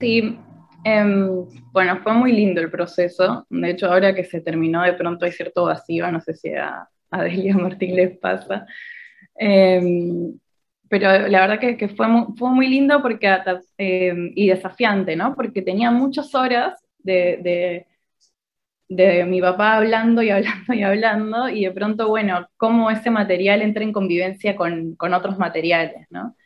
[0.00, 0.38] Sí,
[0.82, 3.44] em, bueno, fue muy lindo el proceso.
[3.50, 6.88] De hecho, ahora que se terminó, de pronto hay cierto vacío, no sé si a,
[7.12, 8.66] a Delia Martín les pasa.
[9.36, 10.38] Em,
[10.88, 13.28] pero la verdad que, fue, muy, lindo porque,
[13.78, 15.34] em, y desafiante, ¿no?
[15.34, 17.86] Porque tenía muchas horas de
[19.26, 23.84] mi papá hablando y hablando y hablando, y de pronto, bueno, cómo ese material entra
[23.84, 26.36] en convivencia con, con otros materiales, ¿no?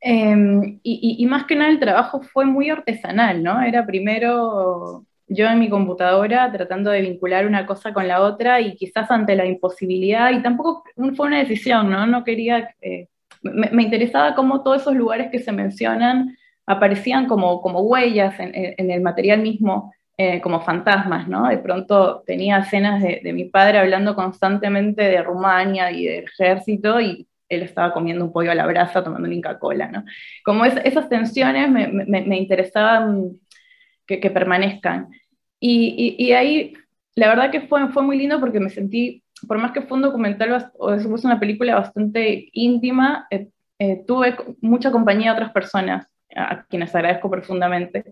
[0.00, 3.60] Em, y, y, más que nada el trabajo fue muy artesanal, ¿no?
[3.62, 8.76] Era primero yo en mi computadora tratando de vincular una cosa con la otra y
[8.76, 10.84] quizás ante la imposibilidad, y tampoco
[11.16, 12.06] fue una decisión, ¿no?
[12.06, 13.08] No quería, eh,
[13.42, 18.52] me, me, interesaba cómo todos esos lugares que se mencionan aparecían como, como huellas en,
[18.54, 21.48] en el material mismo eh, como fantasmas, ¿no?
[21.48, 27.26] De pronto tenía escenas de, mi padre hablando constantemente de Rumania y del ejército y
[27.48, 30.04] él estaba comiendo un pollo a la brasa tomando una Inca-Cola, ¿no?
[30.44, 33.30] Como esas tensiones me, me, interesaban
[34.18, 35.08] que, permanezcan.
[35.60, 36.74] Y, ahí,
[37.14, 40.02] la verdad que fue, fue muy lindo porque me sentí, por más que fue un
[40.02, 46.06] documental o es una película bastante íntima, eh, eh, tuve mucha compañía de otras personas,
[46.34, 48.04] a quienes agradezco profundamente.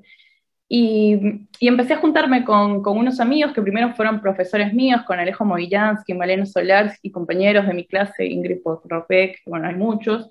[0.68, 1.18] Y,
[1.60, 6.44] empecé a juntarme con, unos amigos que primero fueron profesores míos, con Alejo Movillansky, Maleno
[6.44, 10.28] Solars y compañeros de mi clase, Ingrid Podropek, bueno, hay muchos.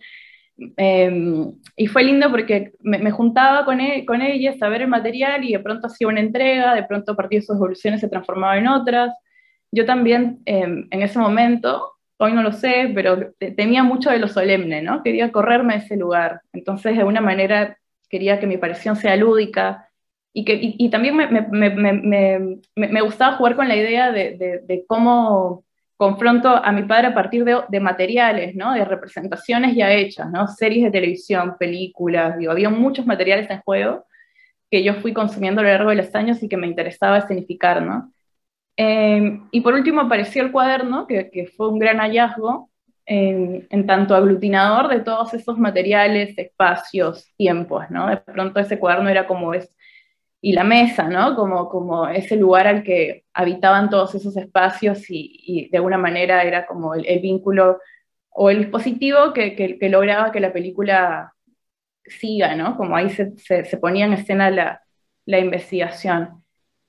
[0.76, 5.44] Em, y fue lindo porque me, juntaba con, e, con ellas a ver el material
[5.44, 9.14] y de pronto hacía una entrega, de pronto de sus evoluciones se transformaba en otras.
[9.72, 14.28] Yo también em, en ese momento, hoy no lo sé, pero temía mucho de lo
[14.28, 15.04] solemne, ¿no?
[15.04, 16.42] Quería correrme a ese lugar.
[16.54, 17.78] Entonces, de alguna manera,
[18.10, 19.88] quería que mi aparición sea lúdica,
[20.38, 24.86] y, que, y, también me, me, me, me, gustaba jugar con la idea de, de,
[24.86, 25.64] cómo
[25.98, 28.74] confronto a mi padre a partir de, materiales, ¿no?
[28.74, 30.48] de representaciones ya hechas, ¿no?
[30.48, 34.06] series de televisión, películas, había muchos materiales en juego
[34.70, 37.82] que yo fui consumiendo a lo largo de los años y que me interesaba escenificar.
[37.82, 38.14] ¿no?
[38.78, 42.70] Eh, y por último apareció el cuaderno, que, que fue un gran hallazgo,
[43.10, 48.10] en, en, tanto aglutinador de todos esos materiales, espacios, tiempos, ¿no?
[48.10, 49.74] De pronto ese cuaderno era como es
[50.48, 51.36] y la mesa, ¿no?
[51.36, 56.66] Como, como ese lugar al que habitaban todos esos espacios y, de alguna manera era
[56.66, 57.82] como el, vínculo
[58.30, 61.34] o el dispositivo que, lograba que la película
[62.06, 62.78] siga, ¿no?
[62.78, 64.82] Como ahí se, se, ponía en escena la,
[65.26, 66.46] la, investigación.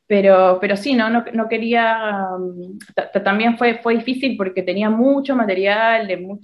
[0.07, 2.79] Pero, pero sí, no, no, no quería, um,
[3.25, 6.39] también fue, fue difícil porque tenía mucho material, de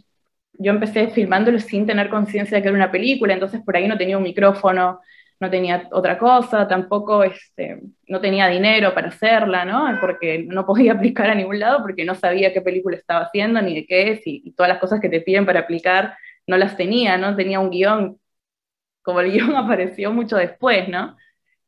[0.59, 3.97] yo empecé filmándolo sin tener conciencia de que era una película, entonces por ahí no
[3.97, 5.01] tenía un micrófono,
[5.41, 9.99] no tenía otra cosa, tampoco este, no tenía dinero para hacerla, ¿no?
[10.01, 13.75] Porque no podía aplicar a ningún lado porque no sabía qué película estaba haciendo ni
[13.75, 16.17] de qué es y, todas las cosas que te piden para aplicar
[16.47, 18.19] no las tenía, no tenía un guion,
[19.03, 21.17] como el guion apareció mucho después, ¿no?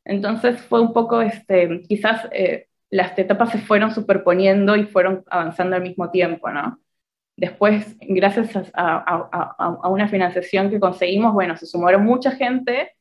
[0.05, 5.76] Entonces fue un poco, este, quizás eh, las etapas se fueron superponiendo y fueron avanzando
[5.76, 6.79] al mismo tiempo, ¿no?
[7.37, 8.98] Después, gracias a,
[9.59, 12.95] a una financiación que conseguimos, bueno, se sumaron mucha gente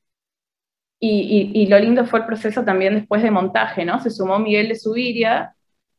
[0.99, 3.99] y, lo lindo fue el proceso también después de montaje, ¿no?
[3.99, 5.55] Se sumó Miguel de Subiria,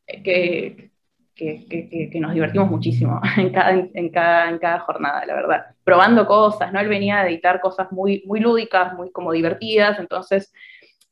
[0.07, 0.91] eh, que,
[1.35, 5.65] que, que, nos divertimos muchísimo en cada, en, cada, en cada jornada, la verdad.
[5.83, 6.79] Probando cosas, ¿no?
[6.79, 10.51] Él venía a editar cosas muy, muy lúdicas, muy como divertidas, entonces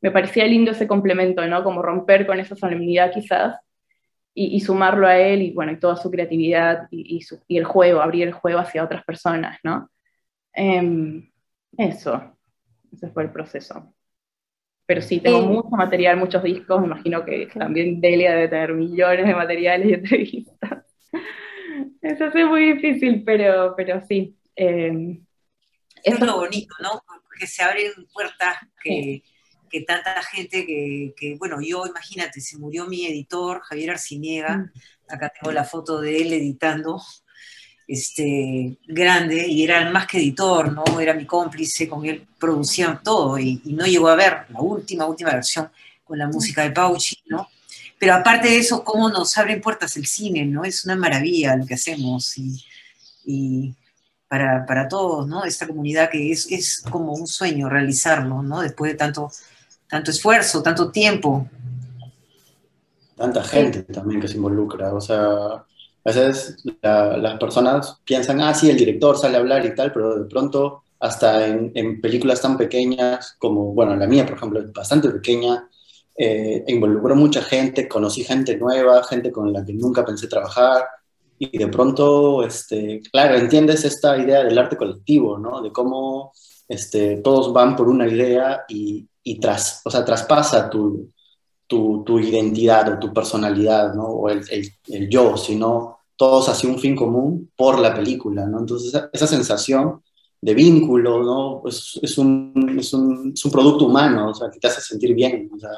[0.01, 1.63] me parecía lindo ese complemento, ¿no?
[1.63, 3.57] Como romper con esa solemnidad quizás
[4.33, 8.27] y, sumarlo a él y, bueno, y toda su creatividad y, y, el juego, abrir
[8.27, 9.89] el juego hacia otras personas, ¿no?
[10.53, 11.31] Em,
[11.77, 12.34] eso.
[12.95, 13.93] Ese fue el proceso.
[14.85, 18.73] Pero sí, tengo eh, mucho material, muchos discos, me imagino que también Delia debe tener
[18.73, 20.85] millones de materiales y entrevistas.
[22.01, 24.37] Eso es muy difícil, pero, pero sí.
[24.55, 25.19] Eh,
[26.03, 27.03] es lo bonito, ¿no?
[27.37, 29.23] Que se abren puertas que,
[29.69, 34.71] que tanta gente que, que, bueno, yo imagínate, se murió mi editor, Javier Arciniega, mm.
[35.09, 37.01] acá tengo la foto de él editando,
[37.87, 40.99] este, grande y era más que editor, ¿no?
[40.99, 45.31] Era mi cómplice, con él producían todo y, no llegó a ver la última, última
[45.31, 45.69] versión
[46.03, 47.49] con la música de Pauchi, ¿no?
[47.97, 50.65] pero aparte de eso, cómo nos abren puertas el cine, ¿no?
[50.65, 52.35] Es una maravilla lo que hacemos
[53.25, 53.73] y,
[54.27, 55.45] para, para, todos, ¿no?
[55.45, 58.61] Esta comunidad que es, es, como un sueño realizarlo, ¿no?
[58.61, 59.31] Después de tanto,
[59.87, 61.47] tanto esfuerzo, tanto tiempo.
[63.15, 65.63] Tanta gente también que se involucra, o sea,
[66.05, 70.19] a veces las personas piensan, ah, sí, el director sale a hablar y tal, pero
[70.19, 74.71] de pronto hasta en, en películas tan pequeñas como, bueno, la mía, por ejemplo, es
[74.71, 75.67] bastante pequeña,
[76.15, 80.85] eh, involucró mucha gente, conocí gente nueva, gente con la que nunca pensé trabajar,
[81.37, 85.61] y de pronto, este, claro, entiendes esta idea del arte colectivo, ¿no?
[85.61, 86.31] De cómo
[86.67, 91.11] este, todos van por una idea y, y tras, o sea, traspasa tu,
[91.67, 94.05] tu, tu, identidad o tu personalidad, ¿no?
[94.05, 98.59] O el, el, el, yo, sino todos hacia un fin común por la película, ¿no?
[98.59, 100.01] Entonces, esa, esa sensación
[100.41, 101.59] de vínculo, ¿no?
[101.61, 105.13] Pues es, un, es, un, es, un, producto humano, o sea, que te hace sentir
[105.15, 105.71] bien, o sea,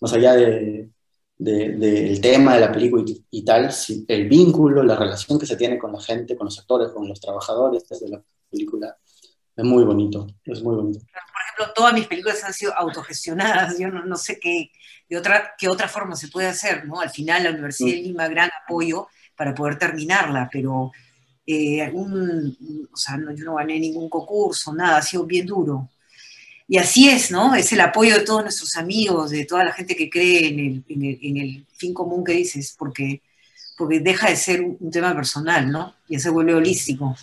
[0.00, 0.90] más allá del
[1.38, 3.70] de, de, tema de la película y, y, tal,
[4.08, 7.20] el vínculo, la relación que se tiene con la gente, con los actores, con los
[7.20, 8.96] trabajadores de la película,
[9.56, 11.00] es muy bonito, es muy bonito.
[11.00, 14.70] Por ejemplo, todas mis películas han sido autogestionadas, yo no, no sé qué,
[15.08, 17.00] de otra, qué otra forma se puede hacer, ¿no?
[17.00, 20.92] Al final la Universidad de Lima, gran apoyo para poder terminarla, pero
[21.46, 25.88] eh, un, o sea, no, yo no gané ningún concurso, nada, ha sido bien duro.
[26.68, 27.54] Y así es, ¿no?
[27.54, 30.84] Es el apoyo de todos nuestros amigos, de toda la gente que cree en el,
[30.88, 33.22] en el, en el fin común que dices, porque,
[33.78, 35.94] porque deja de ser un, un tema personal, ¿no?
[36.08, 37.16] Y se vuelve holístico.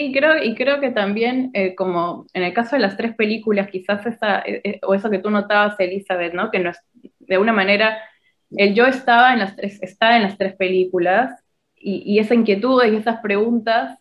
[0.00, 3.68] Y creo, y creo que también, eh, como en el caso de las tres películas,
[3.68, 6.50] quizás esa, eh, o eso que tú notabas, Elizabeth, ¿no?
[6.50, 6.78] Que no es,
[7.18, 7.98] de una manera,
[8.50, 11.30] el yo estaba en las tres, está en las tres películas,
[11.74, 13.98] y, y esa inquietud y esas preguntas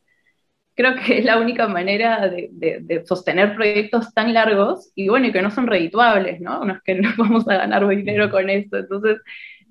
[0.75, 5.27] creo que es la única manera de, de, de, sostener proyectos tan largos y bueno,
[5.27, 6.63] y que no son redituables, ¿no?
[6.63, 8.77] No es que no vamos a ganar dinero con esto.
[8.77, 9.17] Entonces,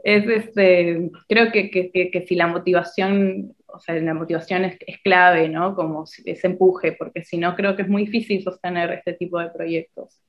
[0.05, 4.79] es este, creo que, que, que, que si la motivación, o sea, la motivación es,
[4.87, 5.75] es, clave, ¿no?
[5.75, 9.51] Como ese empuje, porque si no, creo que es muy difícil sostener este tipo de
[9.51, 10.21] proyectos.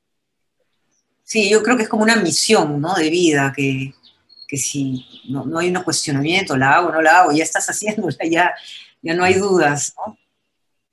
[1.24, 2.93] Sí, yo creo que es como una misión, ¿no?
[2.93, 3.93] De vida, que,
[4.48, 8.18] que si no, no hay un cuestionamiento, la hago, no la hago, ya estás haciéndola,
[8.30, 8.54] ya,
[9.02, 10.18] ya no hay dudas, ¿no?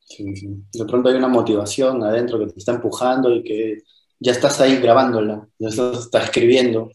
[0.07, 0.49] Sí, sí.
[0.73, 3.83] De pronto hay una motivación adentro que te está empujando y que
[4.21, 6.91] ya estás ahí grabándola, ya estás, estás escribiendo.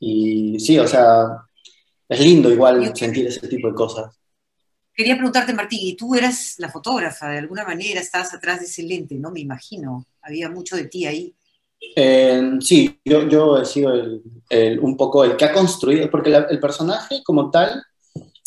[0.00, 1.26] Y sí, o sea,
[2.08, 4.18] es lindo igual sentir ese tipo de cosas.
[4.98, 8.82] Quería preguntarte, Martín, y tú eras la fotógrafa, de alguna manera estabas atrás de ese
[8.82, 9.30] lente, ¿no?
[9.30, 11.32] Me imagino, había mucho de ti ahí.
[11.94, 14.20] Eh, sí, yo, yo he sido el,
[14.50, 17.80] el, un poco el que ha construido, porque la, el personaje como tal,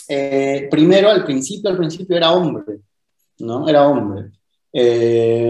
[0.09, 2.81] eh, primero al principio, al principio era hombre,
[3.39, 3.69] ¿no?
[3.69, 4.31] Era hombre.
[4.73, 5.49] Eh,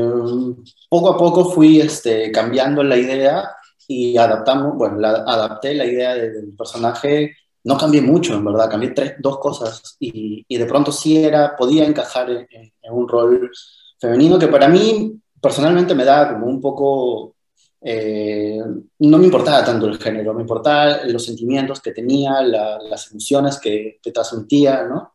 [0.88, 3.50] poco a poco fui este, cambiando la idea
[3.88, 8.90] y adaptamos, bueno, la, adapté la idea del personaje, no cambié mucho, en verdad, cambié
[8.92, 13.52] tres, dos cosas y, y de pronto sí era, podía encajar en, un rol
[14.00, 17.36] femenino que para mí personalmente me daba como un poco,
[17.82, 18.60] eh,
[19.00, 23.60] no me importaba tanto el género, me importaban los sentimientos que tenía, la, las emociones
[23.60, 25.14] que, que transmitía, ¿no?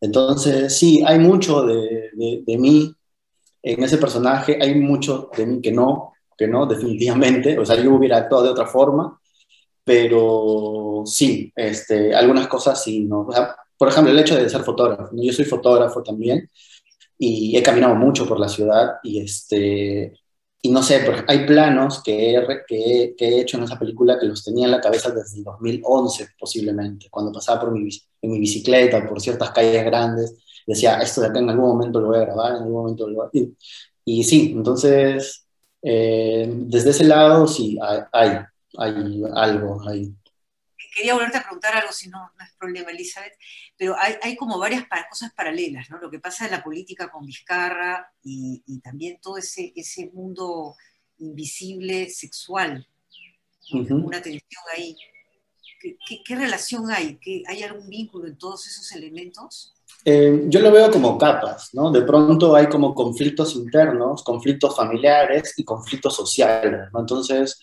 [0.00, 2.94] Entonces, sí, hay mucho de, de, de, mí
[3.62, 7.58] en ese personaje, hay mucho de mí que no, que no, definitivamente.
[7.58, 9.17] O sea, yo hubiera actuado de otra forma,
[9.88, 13.22] pero sí, este, algunas cosas sí, ¿no?
[13.22, 15.08] O sea, por ejemplo, el hecho de ser fotógrafo.
[15.14, 15.22] ¿no?
[15.22, 16.50] Yo soy fotógrafo también
[17.18, 20.12] y he caminado mucho por la ciudad y este,
[20.60, 24.26] y no sé, hay planos que he, que, que he, hecho en esa película que
[24.26, 27.88] los tenía en la cabeza desde el 2011 posiblemente, cuando pasaba por mi,
[28.20, 30.36] en mi bicicleta, por ciertas calles grandes,
[30.66, 33.16] decía, esto de acá en algún momento lo voy a grabar, en algún momento lo
[33.16, 33.30] voy a...
[33.32, 33.56] Y,
[34.04, 35.46] y sí, entonces,
[35.80, 38.38] eh, desde ese lado sí, hay, hay,
[38.78, 40.14] hay algo ahí
[40.98, 43.34] quería volverte a preguntar algo, si no, no es problema, Elizabeth,
[43.76, 45.98] pero hay, hay como varias para, cosas paralelas, ¿no?
[45.98, 50.74] Lo que pasa en la política con Vizcarra y, y también todo ese, ese mundo
[51.18, 52.86] invisible sexual,
[53.72, 53.80] ¿no?
[53.80, 54.04] uh -huh.
[54.04, 54.96] una tensión ahí.
[55.80, 57.18] ¿Qué, qué, qué relación hay?
[57.18, 59.74] ¿Qué, ¿Hay algún vínculo en todos esos elementos?
[60.04, 61.92] Eh, yo lo veo como capas, ¿no?
[61.92, 67.00] De pronto hay como conflictos internos, conflictos familiares y conflictos sociales, ¿no?
[67.00, 67.60] Entonces,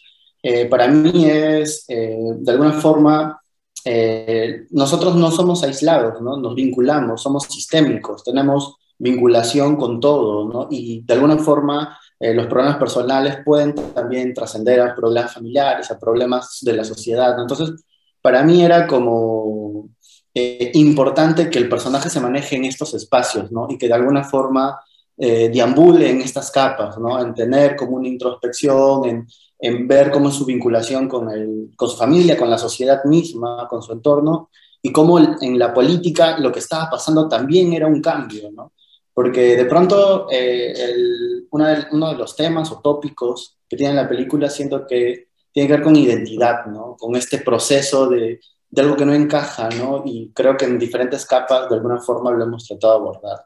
[0.47, 3.41] eh, para mí es, eh, de alguna forma,
[3.83, 6.37] eh, nosotros no somos aislados, ¿no?
[6.37, 10.67] Nos vinculamos, somos sistémicos, tenemos vinculación con todo, ¿no?
[10.69, 16.59] Y de alguna forma los problemas personales pueden también trascender a problemas familiares, a problemas
[16.61, 17.39] de la sociedad.
[17.39, 17.83] Entonces,
[18.21, 19.89] para mí era como
[20.33, 23.65] importante que el personaje se maneje en estos espacios, ¿no?
[23.69, 24.79] Y que de alguna forma...
[25.17, 27.17] Eh, deambule en estas capas, ¿no?
[27.21, 29.25] En tener como una introspección, en,
[29.65, 33.67] en ver cómo es su vinculación con, el, con su familia, con la sociedad misma,
[33.67, 34.49] con su entorno,
[34.81, 38.73] y cómo en la política lo que estaba pasando también era un cambio, ¿no?
[39.13, 44.49] Porque de pronto eh, el, uno de los temas o tópicos que tiene la película
[44.49, 46.95] siento que tiene que ver con identidad, ¿no?
[46.99, 48.39] Con este proceso de,
[48.69, 50.03] de algo que no encaja, ¿no?
[50.05, 53.45] Y creo que en diferentes capas de alguna forma lo hemos tratado de abordar.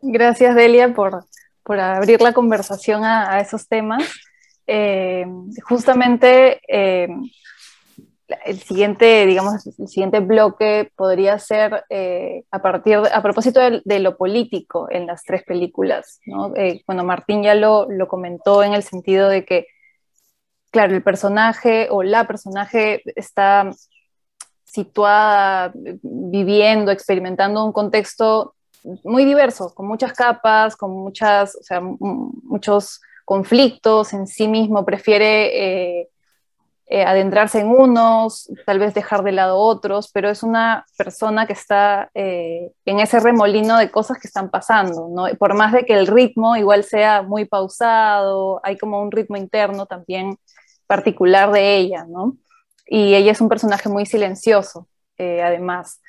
[0.00, 1.24] Gracias, Delia, por,
[1.68, 4.02] por abrir la conversación a, esos temas.
[4.66, 5.26] Eh,
[5.68, 7.08] justamente eh,
[8.46, 14.16] el siguiente, digamos, el siguiente bloque podría ser eh, a partir, a propósito de, lo
[14.16, 16.54] político en las tres películas, ¿no?
[16.86, 19.66] bueno, Martín ya lo, lo, comentó en el sentido de que,
[20.70, 23.70] claro, el personaje o la personaje está
[24.64, 28.54] situada, viviendo, experimentando un contexto
[29.04, 36.00] muy diverso, con muchas capas, con muchas, o sea, muchos conflictos en sí mismo, prefiere
[36.00, 36.08] eh,
[36.86, 41.52] eh, adentrarse en unos, tal vez dejar de lado otros, pero es una persona que
[41.52, 45.26] está eh, en ese remolino de cosas que están pasando, ¿no?
[45.36, 49.84] Por más de que el ritmo igual sea muy pausado, hay como un ritmo interno
[49.84, 50.38] también
[50.86, 52.38] particular de ella, ¿no?
[52.86, 56.00] Y ella es un personaje muy silencioso, además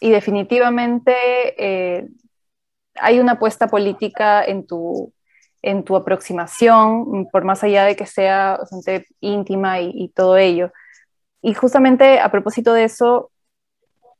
[0.00, 1.14] y definitivamente
[1.58, 2.08] eh,
[2.94, 5.12] hay una apuesta política en tu,
[5.62, 10.72] en tu aproximación, por más allá de que sea bastante íntima y, todo ello.
[11.42, 13.30] Y justamente a propósito de eso,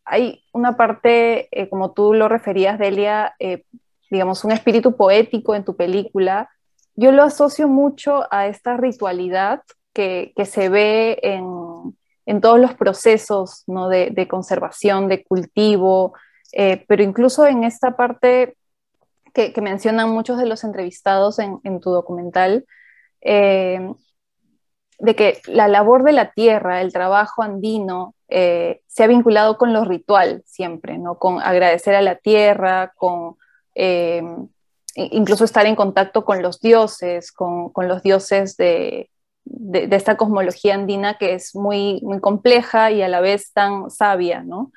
[0.04, 3.64] hay una parte, eh, como tú lo referías, Delia, eh,
[4.10, 6.48] digamos, un espíritu poético en tu película.
[6.94, 9.62] Yo lo asocio mucho a esta ritualidad
[9.92, 11.44] que, que se ve en,
[12.26, 13.88] en todos los procesos ¿no?
[13.88, 16.14] de, conservación, de cultivo,
[16.52, 18.56] eh, pero incluso en esta parte
[19.32, 22.66] que, mencionan muchos de los entrevistados en, tu documental,
[23.20, 23.92] eh,
[24.98, 29.72] de que la labor de la tierra, el trabajo andino, eh, se ha vinculado con
[29.72, 31.18] lo ritual siempre, ¿no?
[31.18, 33.36] con agradecer a la tierra, con
[34.94, 39.10] incluso estar en contacto con los dioses, con los dioses de,
[39.46, 44.42] de, esta cosmología andina que es muy, muy compleja y a la vez tan sabia,
[44.42, 44.72] ¿no?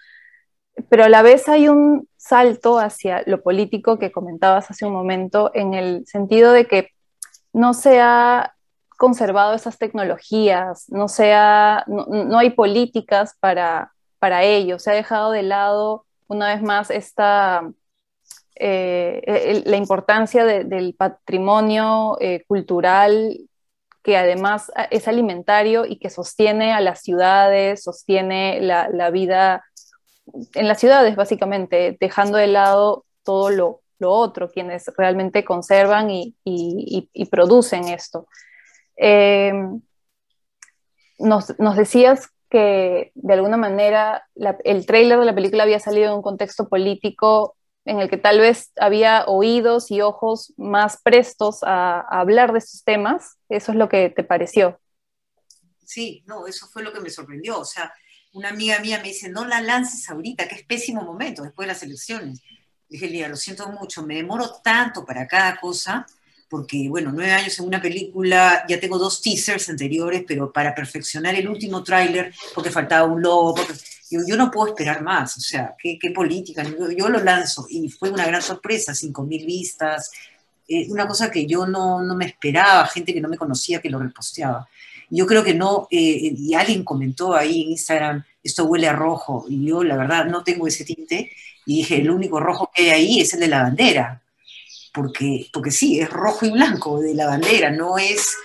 [0.89, 5.51] Pero a la vez hay un salto hacia lo político que comentabas hace un momento,
[5.53, 6.89] en el sentido de que
[7.51, 8.53] no se ha
[8.97, 11.07] conservado esas tecnologías, no,
[11.87, 17.69] no, hay políticas para, para ello, se ha dejado de lado una vez más esta,
[18.55, 23.48] eh, la importancia del patrimonio eh, cultural
[24.03, 29.63] que además ah, es alimentario y que sostiene a las ciudades, sostiene la, vida
[30.53, 36.35] en las ciudades, básicamente, dejando de lado todo lo, otro, quienes realmente conservan y,
[37.29, 38.27] producen esto.
[38.95, 39.53] Eh,
[41.19, 44.25] nos, decías que de alguna manera
[44.63, 47.55] el tráiler de la película había salido en un contexto político
[47.89, 52.83] en el que tal vez había oídos y ojos más prestos a, hablar de estos
[52.83, 53.37] temas.
[53.49, 54.79] ¿Eso es lo que te pareció?
[55.83, 57.59] Sí, no, eso fue lo que me sorprendió.
[57.59, 57.91] O sea,
[58.33, 61.73] una amiga mía me dice, no la lances ahorita, que es pésimo momento, después de
[61.73, 62.43] las elecciones.
[62.87, 66.05] dije, Lía, lo siento mucho, me demoro tanto para cada cosa,
[66.47, 71.33] porque, bueno, nueve años en una película, ya tengo dos teasers anteriores, pero para perfeccionar
[71.33, 73.73] el último tráiler, porque faltaba un logo, porque
[74.09, 78.25] yo, no puedo esperar más, o sea, qué, política, yo, lo lanzo y fue una
[78.25, 80.11] gran sorpresa, 5.000 vistas,
[80.67, 83.99] eh, una cosa que yo no, me esperaba, gente que no me conocía que lo
[83.99, 84.67] reposteaba.
[85.11, 89.45] Yo creo que no, eh, y alguien comentó ahí en Instagram, esto huele a rojo,
[89.49, 91.31] y yo la verdad no tengo ese tinte,
[91.65, 94.21] y dije, el único rojo que hay ahí es el de la bandera,
[94.93, 98.35] porque, porque sí, es rojo y blanco de la bandera, no es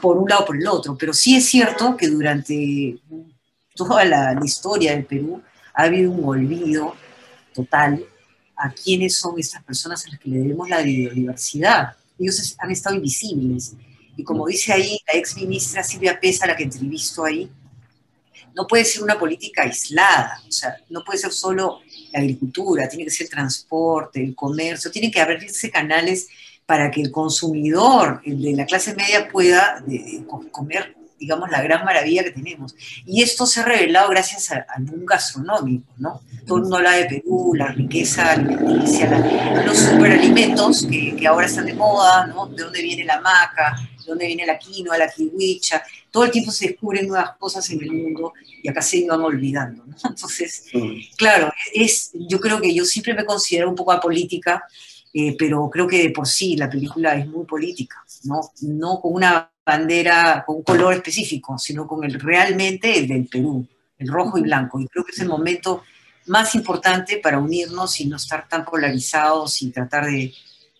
[0.00, 2.98] por un lado o por el otro, pero sí es cierto que durante
[3.74, 5.42] toda la, historia del Perú
[5.74, 6.94] ha habido un olvido
[7.52, 8.04] total
[8.56, 11.96] a quiénes son estas personas a las que le debemos la biodiversidad.
[12.18, 13.74] Ellos han estado invisibles.
[14.16, 17.50] Y como dice ahí la ex ministra Silvia Pesa, la que entrevisto ahí,
[18.54, 21.80] no puede ser una política aislada, o sea, no puede ser solo
[22.12, 26.28] la agricultura, tiene que ser el transporte, el comercio, tienen que abrirse canales
[26.64, 29.84] para que el consumidor, el de la clase media, pueda
[30.52, 30.94] comer
[31.24, 32.76] digamos, la gran maravilla que tenemos.
[33.06, 36.20] Y esto se ha revelado gracias al boom gastronómico, ¿no?
[36.46, 39.08] Todo el mundo habla de Perú, la riqueza alimenticia,
[39.64, 42.46] los superalimentos que, que, ahora están de moda, ¿no?
[42.46, 45.82] De dónde viene la maca, de dónde viene la quinoa, la kiwicha.
[46.10, 49.82] Todo el tiempo se descubren nuevas cosas en el mundo y acá se van olvidando,
[49.86, 49.96] ¿no?
[50.04, 50.66] Entonces,
[51.16, 54.62] claro, es, yo creo que yo siempre me considero un poco apolítica
[55.16, 58.50] eh, pero creo que de por sí la película es muy política, ¿no?
[58.62, 63.66] No con una bandera, con un color específico, sino con el realmente el del Perú,
[63.98, 64.80] el rojo y blanco.
[64.80, 65.82] Y creo que es el momento
[66.26, 70.32] más importante para unirnos y no estar tan polarizados y tratar de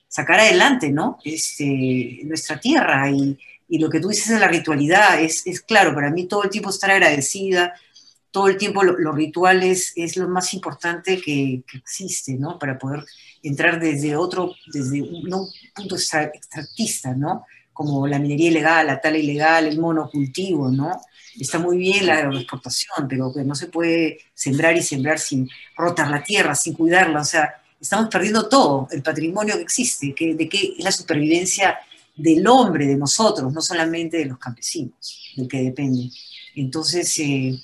[0.08, 1.18] sacar adelante, ¿no?
[1.24, 5.94] Este, nuestra tierra y, y lo que tú dices de la ritualidad es, es, claro,
[5.94, 7.74] para mí todo el tiempo estar agradecida,
[8.30, 12.58] todo el tiempo los rituales es lo más importante que, que, existe, ¿no?
[12.58, 13.04] Para poder
[13.42, 17.44] entrar desde otro, desde un, un punto extractista, ¿no?
[17.74, 20.98] Como la minería ilegal, la tala ilegal, el monocultivo, ¿no?
[21.38, 26.08] Está muy bien la agroexportación, pero que no se puede sembrar y sembrar sin rotar
[26.08, 30.48] la tierra, sin cuidarla, o sea, estamos perdiendo todo, el patrimonio que existe, que, de
[30.48, 31.78] qué es la supervivencia
[32.16, 36.08] del hombre, de nosotros, no solamente de los campesinos, del que depende.
[36.54, 37.58] Entonces, eh,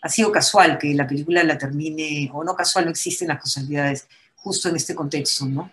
[0.00, 4.06] ha sido casual que la película la termine, o no casual, no existen las casualidades,
[4.36, 5.70] justo en este contexto, ¿no?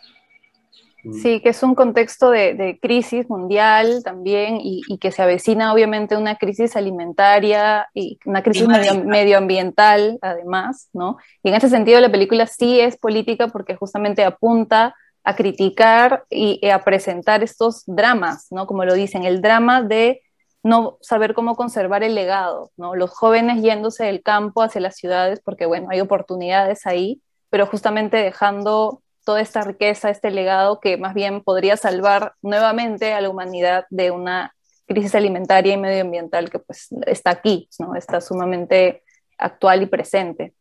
[1.11, 5.73] Sí, que es un contexto de, de crisis mundial también y, y, que se avecina
[5.73, 11.17] obviamente una crisis alimentaria y una crisis medio, medioambiental además, ¿no?
[11.43, 14.95] Y en ese sentido la película sí es política porque justamente apunta
[15.25, 18.65] a criticar y, y a presentar estos dramas, ¿no?
[18.65, 20.21] Como lo dicen, el drama de
[20.63, 22.95] no saber cómo conservar el legado, ¿no?
[22.95, 28.17] Los jóvenes yéndose del campo hacia las ciudades porque, bueno, hay oportunidades ahí, pero justamente
[28.17, 33.85] dejando toda esta riqueza, este legado que más bien podría salvar nuevamente a la humanidad
[33.89, 34.53] de una
[34.85, 37.95] crisis alimentaria y medioambiental que pues está aquí, ¿no?
[37.95, 39.03] Está sumamente
[39.37, 40.53] actual y presente.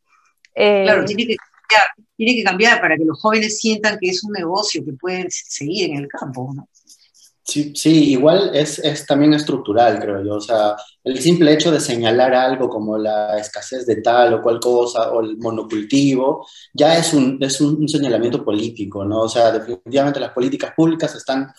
[0.54, 1.86] Eh, claro, tiene que, cambiar,
[2.16, 5.90] tiene que cambiar para que los jóvenes sientan que es un negocio que pueden seguir
[5.90, 6.68] en el campo, ¿no?
[7.52, 10.36] Sí, sí, igual es, es, también estructural, creo yo.
[10.36, 10.74] O sea,
[11.04, 15.20] el simple hecho de señalar algo como la escasez de tal o cual cosa o
[15.20, 19.22] el monocultivo, ya es un, es un, señalamiento político, ¿no?
[19.22, 21.52] O sea, definitivamente las políticas públicas están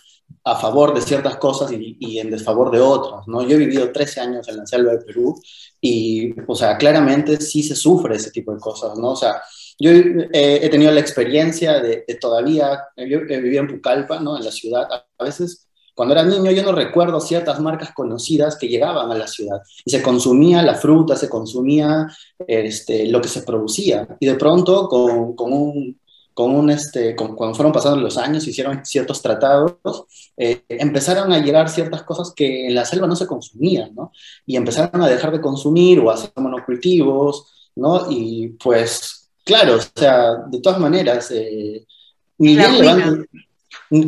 [0.43, 3.43] a favor de ciertas cosas y, y, en desfavor de otras, ¿no?
[3.43, 5.39] Yo he vivido 13 años en la selva de Perú
[5.79, 9.11] y, o sea, claramente sí se sufre ese tipo de cosas, ¿no?
[9.11, 9.43] O sea,
[9.77, 14.37] yo eh, he tenido la experiencia de, de todavía, yo vivía en Pucallpa, ¿no?
[14.37, 18.67] En la ciudad, a veces cuando era niño yo no recuerdo ciertas marcas conocidas que
[18.67, 22.07] llegaban a la ciudad y se consumía la fruta, se consumía
[22.47, 24.07] este, lo que se producía.
[24.19, 25.99] Y de pronto, con, con un,
[26.33, 29.75] con un este, con, cuando fueron pasando los años, hicieron ciertos tratados,
[30.35, 34.11] eh, empezaron a llegar ciertas cosas que en la selva no se consumían, ¿no?
[34.45, 38.07] Y empezaron a dejar de consumir o a hacer monocultivos, ¿no?
[38.09, 41.85] Y pues, claro, o sea, de todas maneras, eh,
[42.39, 43.27] ni bien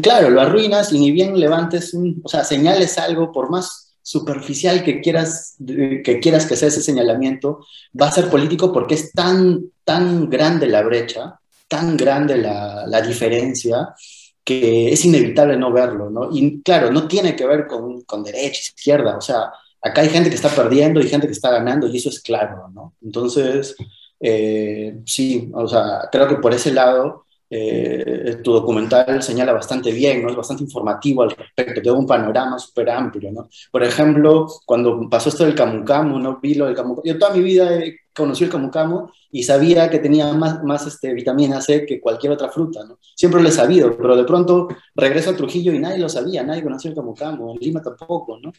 [0.02, 5.02] claro, lo arruinas y ni bien levantes, o sea, señales algo, por más superficial que
[5.02, 7.66] quieras, que quieras que sea ese señalamiento,
[8.00, 13.02] va a ser político porque es tan, tan grande la brecha, tan grande la, la
[13.02, 13.96] diferencia,
[14.44, 16.30] que es inevitable no verlo, ¿no?
[16.32, 20.30] Y claro, no tiene que ver con, con derecha, izquierda, o sea, acá hay gente
[20.30, 22.94] que está perdiendo y gente que está ganando y eso es claro, ¿no?
[23.02, 23.76] Entonces,
[24.20, 30.24] eh, sí, o sea, creo que por ese lado eh, tu documental señala bastante bien,
[30.24, 30.30] ¿no?
[30.30, 33.32] es bastante informativo al respecto, te da un panorama súper amplio.
[33.32, 33.50] ¿no?
[33.72, 36.40] Por ejemplo, cuando pasó esto del camucamo, ¿no?
[36.42, 37.04] vi lo del camucamo.
[37.06, 41.14] Yo toda mi vida he conocido el camucamo y sabía que tenía más, más este,
[41.14, 42.84] vitamina C que cualquier otra fruta.
[42.84, 42.98] ¿no?
[43.14, 46.64] Siempre lo he sabido, pero de pronto regreso a Trujillo y nadie lo sabía, nadie
[46.64, 48.40] conocía el camucamo, en Lima tampoco.
[48.42, 48.52] ¿no?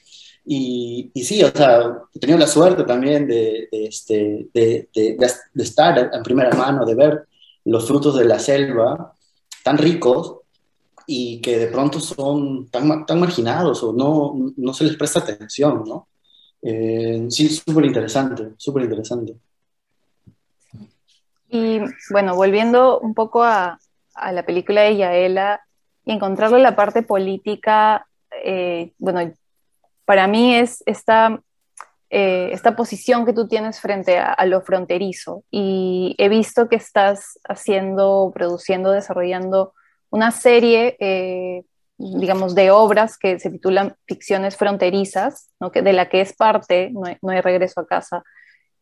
[0.44, 5.62] Y, y sí, o sea, he tenido la suerte también de, de, este, de, de
[5.64, 7.26] estar en primera mano, de ver
[7.66, 9.12] los frutos de la selva
[9.62, 10.38] tan ricos
[11.06, 15.84] y que de pronto son tan, tan marginados o no, no se les presta atención,
[15.86, 16.08] ¿no?
[16.62, 19.34] Eh, sí, súper interesante, súper interesante.
[21.48, 23.78] Y bueno, volviendo un poco a,
[24.14, 25.60] a, la película de Yaela
[26.04, 28.06] y encontrarle la parte política,
[28.44, 29.32] eh, bueno,
[30.04, 31.40] para mí es esta
[32.10, 35.42] eh, esta posición que tú tienes frente a, a, lo fronterizo.
[35.50, 39.72] Y he visto que estás haciendo, produciendo, desarrollando
[40.10, 41.64] una serie, eh,
[41.98, 45.70] digamos, de obras que se titulan Ficciones Fronterizas, ¿no?
[45.72, 48.22] que, de la que es parte, no hay, regreso a casa.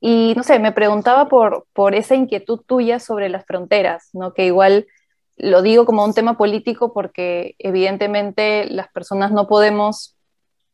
[0.00, 4.34] Y no sé, me preguntaba por, por esa inquietud tuya sobre las fronteras, ¿no?
[4.34, 4.86] que igual
[5.36, 10.13] lo digo como un tema político porque evidentemente las personas no podemos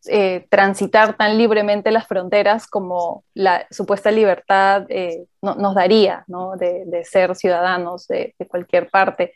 [0.08, 6.56] eh, transitar tan libremente las fronteras como la supuesta libertad eh, no, nos daría, ¿no?
[6.56, 9.34] de, ser ciudadanos de, cualquier parte.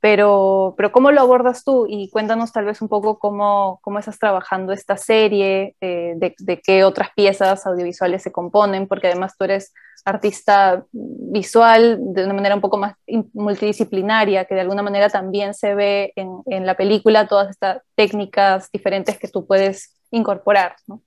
[0.00, 1.86] pero, pero ¿cómo lo abordas tú?
[1.88, 6.60] Y cuéntanos tal vez un poco cómo, cómo estás trabajando esta serie, eh, de, de,
[6.60, 9.72] qué otras piezas audiovisuales se componen, porque además tú eres
[10.04, 12.94] artista visual de una manera un poco más
[13.32, 19.18] multidisciplinaria, que de alguna manera también se ve en la película todas estas técnicas diferentes
[19.18, 20.76] que tú puedes incorporar.
[20.86, 21.02] ¿no?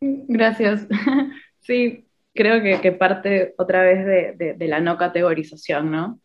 [0.00, 0.86] Gracias.
[1.62, 4.04] Sí, creo que, parte otra vez
[4.38, 6.18] de, la no categorización, ¿no?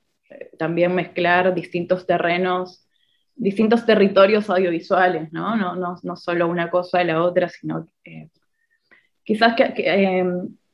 [0.57, 2.87] también mezclar distintos terrenos,
[3.35, 5.55] distintos territorios audiovisuales, ¿no?
[5.55, 7.87] No, no, solo una cosa de la otra, sino
[9.23, 10.25] quizás que, eh,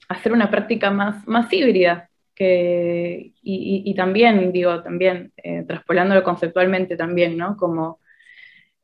[0.08, 7.36] hacer una práctica más, más híbrida, que, y también, digo, también, eh, traspolándolo conceptualmente también,
[7.36, 7.58] ¿no?
[7.58, 8.00] Como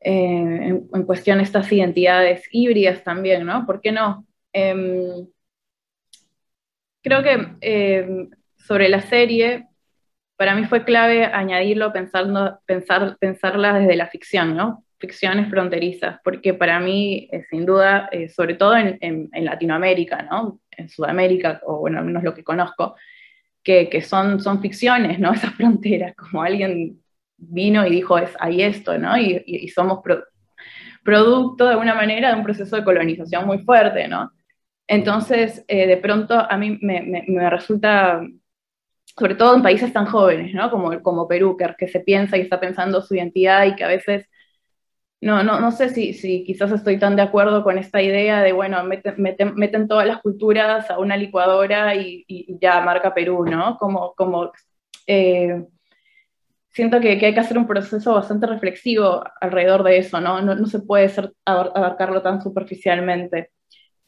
[0.00, 3.66] eh, en, en, cuestión estas identidades híbridas también, ¿no?
[3.66, 4.26] ¿Por qué no?
[4.52, 5.26] Em,
[7.02, 9.66] creo que em, sobre la serie,
[10.36, 14.84] para mí fue clave añadirlo pensando, pensar, pensarla desde la ficción, ¿no?
[14.98, 20.60] Ficciones fronterizas, porque para mí, eh, sin duda, eh, sobre todo en, Latinoamérica, ¿no?
[20.70, 22.96] En Sudamérica, o bueno, al menos lo que conozco,
[23.62, 25.32] que, que, son, son ficciones, ¿no?
[25.34, 27.00] Esas fronteras, como alguien
[27.38, 29.16] vino y dijo, es, hay esto, ¿no?
[29.16, 30.24] Y, y, y somos pro,
[31.04, 34.32] producto, de alguna manera, de un proceso de colonización muy fuerte, ¿no?
[34.86, 38.22] Entonces, eh, de pronto, a mí me, me, me resulta
[39.18, 40.70] sobre todo en países tan jóvenes, ¿no?
[40.70, 43.88] Como, como Perú, que, que, se piensa y está pensando su identidad y que a
[43.88, 44.28] veces,
[45.20, 48.52] no, no, no sé si, si quizás estoy tan de acuerdo con esta idea de,
[48.52, 53.44] bueno, meten, meten, meten todas las culturas a una licuadora y, y, ya marca Perú,
[53.44, 53.76] ¿no?
[53.78, 54.52] Como, como
[55.06, 55.64] eh,
[56.78, 60.40] siento que, que, hay que hacer un proceso bastante reflexivo alrededor de eso, ¿no?
[60.40, 63.50] No, no se puede ser, abarcarlo tan superficialmente.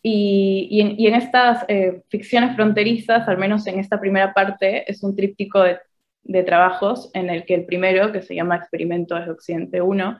[0.02, 4.88] Y, y, en, y, en, estas eh, ficciones fronterizas, al menos en esta primera parte,
[4.88, 5.78] es un tríptico de,
[6.22, 10.18] de, trabajos en el que el primero, que se llama Experimento desde Occidente 1,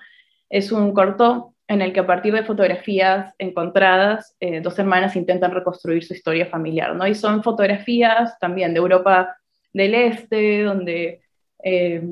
[0.48, 5.53] es un corto en el que a partir de fotografías encontradas, eh, dos hermanas intentan
[5.53, 7.07] reconstruir su historia familiar, ¿no?
[7.07, 9.36] Y son fotografías también de Europa
[9.72, 11.20] del Este, donde,
[11.62, 12.02] eh,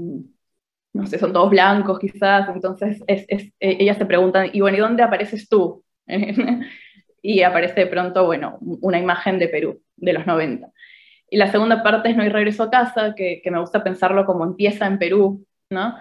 [0.92, 4.80] no sé, son todos blancos quizás, entonces es, es, ellas se preguntan, y bueno, ¿y
[4.80, 5.84] dónde apareces tú?
[7.22, 10.68] y aparece de pronto, bueno, una imagen de Perú de los 90.
[11.30, 14.24] Y la segunda parte es No hay regreso a casa, que, que me gusta pensarlo
[14.24, 15.94] como empieza en Perú, ¿no?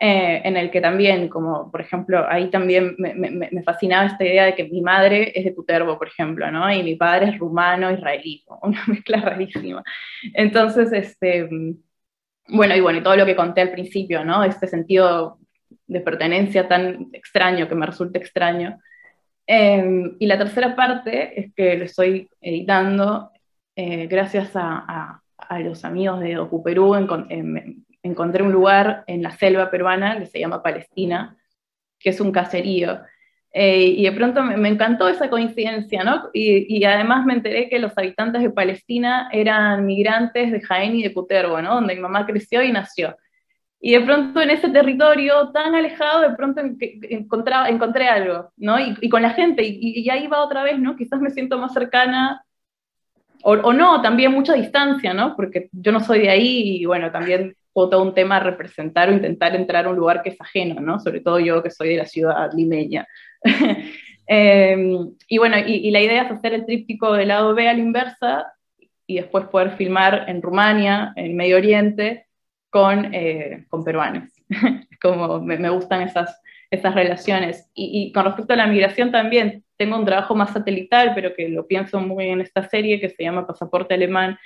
[0.00, 4.54] Eh, en el que también, como por ejemplo, ahí también me, fascinaba esta idea de
[4.54, 6.72] que mi madre es de Cutervo, por ejemplo, ¿no?
[6.72, 9.82] Y mi padre es rumano, israelí, una mezcla rarísima.
[10.34, 11.48] Entonces, este,
[12.48, 14.44] bueno, y bueno, y todo lo que conté al principio, ¿no?
[14.44, 15.38] Este sentido
[15.86, 18.78] de pertenencia tan extraño, que me resulta extraño,
[19.46, 23.30] eh, y la tercera parte es que lo estoy editando
[23.74, 26.94] eh, gracias a, a, a, los amigos de Docu Perú.
[26.94, 31.36] Encont eh, encontré un lugar en la selva peruana que se llama Palestina,
[31.98, 33.00] que es un caserío.
[33.52, 36.28] Eh, y de pronto me, me, encantó esa coincidencia, ¿no?
[36.34, 41.02] Y, y, además me enteré que los habitantes de Palestina eran migrantes de Jaén y
[41.02, 41.76] de Cutervo, ¿no?
[41.76, 43.16] Donde mi mamá creció y nació.
[43.80, 46.60] Y de pronto en ese territorio tan alejado, de pronto
[47.08, 48.78] encontraba, encontré algo, ¿no?
[48.78, 50.96] Y, y con la gente, y, y, ahí va otra vez, ¿no?
[50.96, 52.44] Quizás me siento más cercana,
[53.42, 55.36] o, o, no, también mucha distancia, ¿no?
[55.36, 57.56] Porque yo no soy de ahí y bueno, también
[57.86, 60.98] todo un tema representar o intentar entrar a un lugar que es ajeno, ¿no?
[60.98, 63.06] Sobre todo yo que soy de la ciudad limeña.
[64.26, 64.98] eh,
[65.28, 67.78] y bueno, y, y la idea es hacer el tríptico del lado B a la
[67.78, 68.52] inversa
[69.06, 72.26] y después poder filmar en Rumania, en Medio Oriente,
[72.70, 74.30] con, eh, con peruanos.
[75.00, 77.70] Como me, me, gustan esas, esas relaciones.
[77.74, 81.48] Y, y, con respecto a la migración también, tengo un trabajo más satelital, pero que
[81.48, 84.38] lo pienso muy en esta serie que se llama Pasaporte Alemán,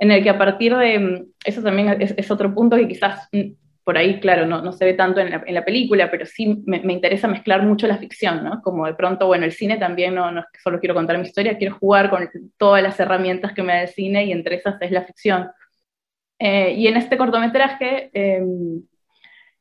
[0.00, 3.52] en el que a partir de, eso también es, es otro punto que quizás mm,
[3.84, 6.62] por ahí, claro, no, no se ve tanto en la, en la película, pero sí
[6.66, 8.60] me, me, interesa mezclar mucho la ficción, ¿no?
[8.60, 11.24] Como de pronto, bueno, el cine también no, no es que solo quiero contar mi
[11.24, 12.28] historia, quiero jugar con
[12.58, 15.50] todas las herramientas que me da el cine y entre esas es la ficción.
[16.38, 18.42] Eh, y en este cortometraje, eh,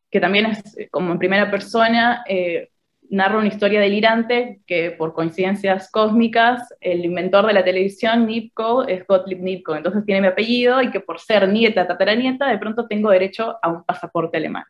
[0.10, 2.70] que también es eh, como en primera persona, eh,
[3.10, 9.06] narra una historia delirante que por coincidencias cósmicas, el inventor de la televisión, Nipko, es
[9.08, 13.10] Gottlieb Nipko, entonces tiene mi apellido y que por ser nieta, tataranieta, de pronto tengo
[13.10, 14.64] derecho a un pasaporte alemán.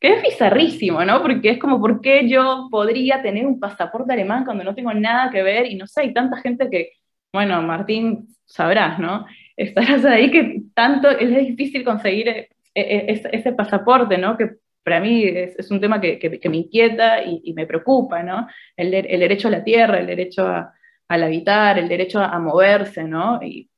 [0.00, 1.22] Que es bizarrísimo, ¿no?
[1.22, 5.30] Porque es como, ¿por qué yo podría tener un pasaporte alemán cuando no tengo nada
[5.30, 5.66] que ver?
[5.66, 6.92] Y no sé, hay tanta gente que,
[7.32, 9.26] bueno, Martín, sabrás, ¿no?
[9.58, 14.36] estarás ahí que tanto es difícil conseguir ese, ese pasaporte, ¿no?
[14.38, 14.52] Que
[14.88, 18.22] para mí es, es un tema que, que, que, me inquieta y, y, me preocupa,
[18.22, 18.48] ¿no?
[18.74, 20.72] El, el, derecho a la tierra, el derecho a,
[21.08, 23.38] al habitar, el derecho a, moverse, ¿no?
[23.42, 23.68] Y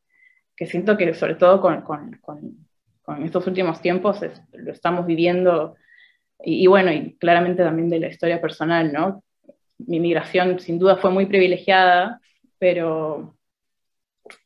[0.54, 2.64] que siento que sobre todo con, con, con,
[3.02, 4.20] con estos últimos tiempos
[4.52, 5.74] lo estamos viviendo,
[6.44, 9.24] y, bueno, y claramente también de la historia personal, ¿no?
[9.78, 12.20] Mi migración sin duda fue muy privilegiada,
[12.56, 13.36] pero,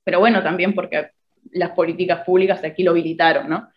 [0.02, 1.10] pero bueno, también porque
[1.52, 3.68] las políticas públicas de aquí lo habilitaron, ¿no?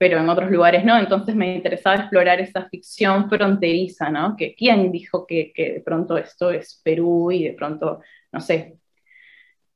[0.00, 4.34] Pero en otros lugares no, entonces me interesaba explorar esa ficción fronteriza, ¿no?
[4.34, 8.00] Que quién dijo que, que de pronto esto es Perú y de pronto,
[8.32, 8.78] no sé,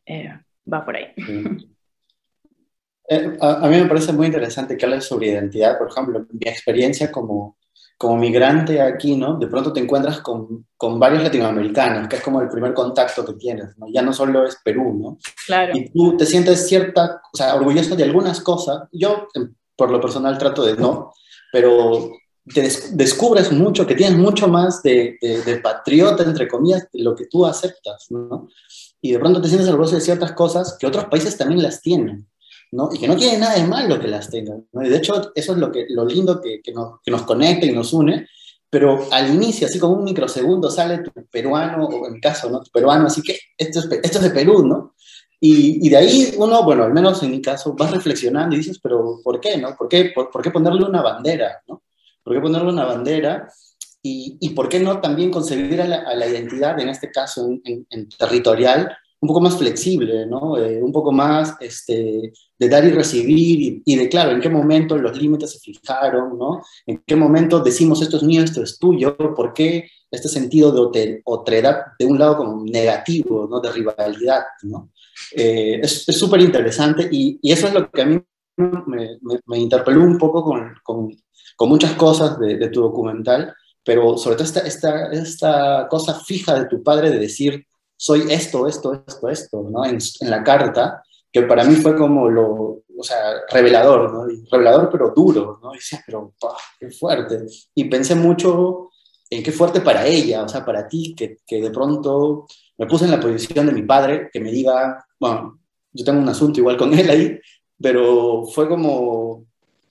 [0.07, 0.33] eh,
[0.73, 1.13] va por ahí.
[3.07, 5.77] Eh, a, mí me parece muy interesante que hables sobre identidad.
[5.77, 7.59] Por ejemplo, mi experiencia como,
[7.99, 9.37] como migrante aquí, ¿no?
[9.37, 13.35] De pronto te encuentras con, con, varios latinoamericanos, que es como el primer contacto que
[13.35, 13.89] tienes, ¿no?
[13.93, 15.19] Ya no solo es Perú, ¿no?
[15.47, 15.77] Claro.
[15.77, 18.89] Y tú te sientes cierta, o sea, orgulloso de algunas cosas.
[18.91, 19.29] Yo,
[19.77, 21.13] por lo personal, trato de no,
[21.53, 22.11] pero
[22.53, 25.19] te descubres mucho, que tienes mucho más de,
[25.63, 28.49] patriota, entre comillas, de lo que tú aceptas, ¿no?
[29.01, 32.27] Y de pronto te sientes orgulloso de ciertas cosas que otros países también las tienen.
[32.73, 32.89] ¿no?
[32.93, 34.67] Y que no tiene nada de malo que las tengan.
[34.73, 34.83] ¿no?
[34.85, 37.67] Y de hecho, eso es lo, que, lo lindo que, que, nos, que nos conecta
[37.67, 38.27] y nos une,
[38.69, 42.61] pero al inicio, así como un microsegundo, sale tu peruano, o en mi caso, ¿no?
[42.61, 44.95] Tu peruano, así que esto es, esto es de Perú, ¿no?
[45.41, 48.79] Y, y, de ahí uno, bueno, al menos en mi caso, vas reflexionando y dices,
[48.83, 49.77] pero ¿por qué, no?
[49.77, 51.83] ¿Por qué, por, por qué ponerle una bandera, no?
[52.23, 53.49] ¿Por qué ponerle una bandera?
[54.03, 57.47] Y, y por qué no también concebir a la, a la identidad, en este caso
[57.47, 60.59] en, en, en territorial, un poco más flexible, ¿no?
[60.59, 64.51] Eh, un poco más este, de dar y recibir y, y, de, claro, en qué
[64.51, 66.63] momento los límites se fijaron, ¿no?
[66.87, 71.23] En qué momento decimos esto es mío, esto es tuyo, por qué este sentido de
[71.25, 73.61] otredad de un lado como negativo, ¿no?
[73.61, 74.91] De rivalidad, ¿no?
[75.33, 78.21] Eh, es súper interesante y, y, eso es lo que a mí
[78.57, 81.09] me, interpeló un poco con, con,
[81.57, 83.55] con muchas cosas de, tu documental,
[83.85, 88.67] pero sobre todo esta, esta, esta cosa fija de tu padre de decir, soy esto,
[88.67, 89.85] esto, esto, esto, ¿no?
[89.85, 91.03] En, en, la carta,
[91.33, 94.27] que para mí fue como lo, o sea, revelador, ¿no?
[94.51, 95.73] Revelador pero duro, ¿no?
[95.73, 97.45] Y decía, pero, ¡pah, qué fuerte.
[97.75, 98.91] Y pensé mucho
[99.35, 102.47] en qué fuerte para ella, o sea, para ti, que, que de pronto
[102.79, 105.61] me puse en la posición de mi padre, que me diga, bueno,
[105.93, 107.39] yo tengo un asunto igual con él ahí,
[107.81, 109.47] pero fue como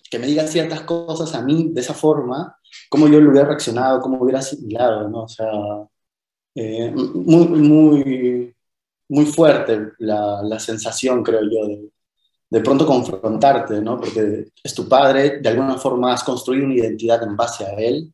[0.10, 2.58] que me diga ciertas cosas a mí de esa forma,
[2.90, 5.24] cómo yo lo hubiera reaccionado, cómo hubiera asimilado, ¿no?
[5.24, 5.52] O sea,
[6.56, 8.56] eh, muy, muy,
[9.10, 11.90] muy fuerte la, la, sensación, creo yo, de,
[12.50, 13.98] de pronto confrontarte, ¿no?
[14.00, 18.14] Porque es tu padre, de alguna forma has construido una identidad en base a él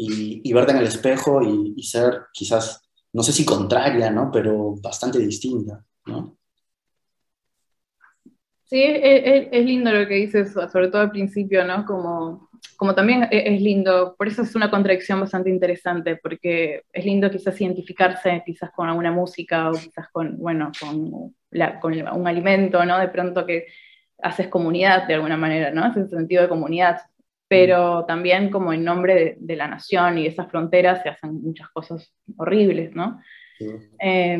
[0.00, 2.82] y, y verte en el espejo y, ser quizás,
[3.12, 4.30] no sé si contraria, ¿no?
[4.32, 6.36] Pero bastante distinta, ¿no?
[8.64, 11.84] Sí, es, lindo lo que dices, sobre todo al principio, ¿no?
[11.84, 17.04] Como como también e-, es lindo, por eso es una contradicción bastante interesante, porque es
[17.04, 21.34] lindo quizás identificarse quizás con alguna música o quizás con, bueno, con,
[21.80, 22.98] con un alimento, ¿no?
[22.98, 23.66] De pronto que
[24.22, 25.86] haces comunidad de alguna manera, ¿no?
[25.86, 27.00] Ese sentido de comunidad,
[27.50, 31.42] pero también como en nombre de, de la nación y de esas fronteras se hacen
[31.42, 33.20] muchas cosas horribles, ¿no?
[33.58, 33.66] Sí.
[33.98, 34.38] Eh,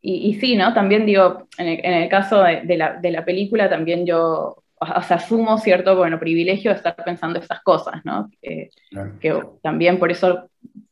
[0.00, 0.72] y, y, sí, ¿no?
[0.72, 4.62] También digo, en el, en el caso de, de, la, de la película, también yo
[4.78, 8.30] o sea, asumo cierto, bueno, privilegio de estar pensando estas cosas, ¿no?
[8.40, 9.18] Eh, claro.
[9.18, 10.48] Que también por eso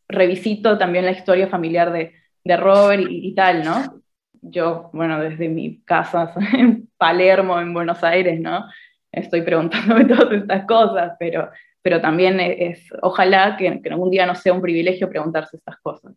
[0.08, 4.02] revisito también la historia familiar de, de Robert y, y, tal, ¿no?
[4.40, 8.64] Yo, bueno, desde mi casa en Palermo, en Buenos Aires, ¿no?
[9.12, 11.50] Estoy preguntándome todas estas cosas, pero,
[11.82, 16.14] pero también es, ojalá que, que algún día no sea un privilegio preguntarse estas cosas.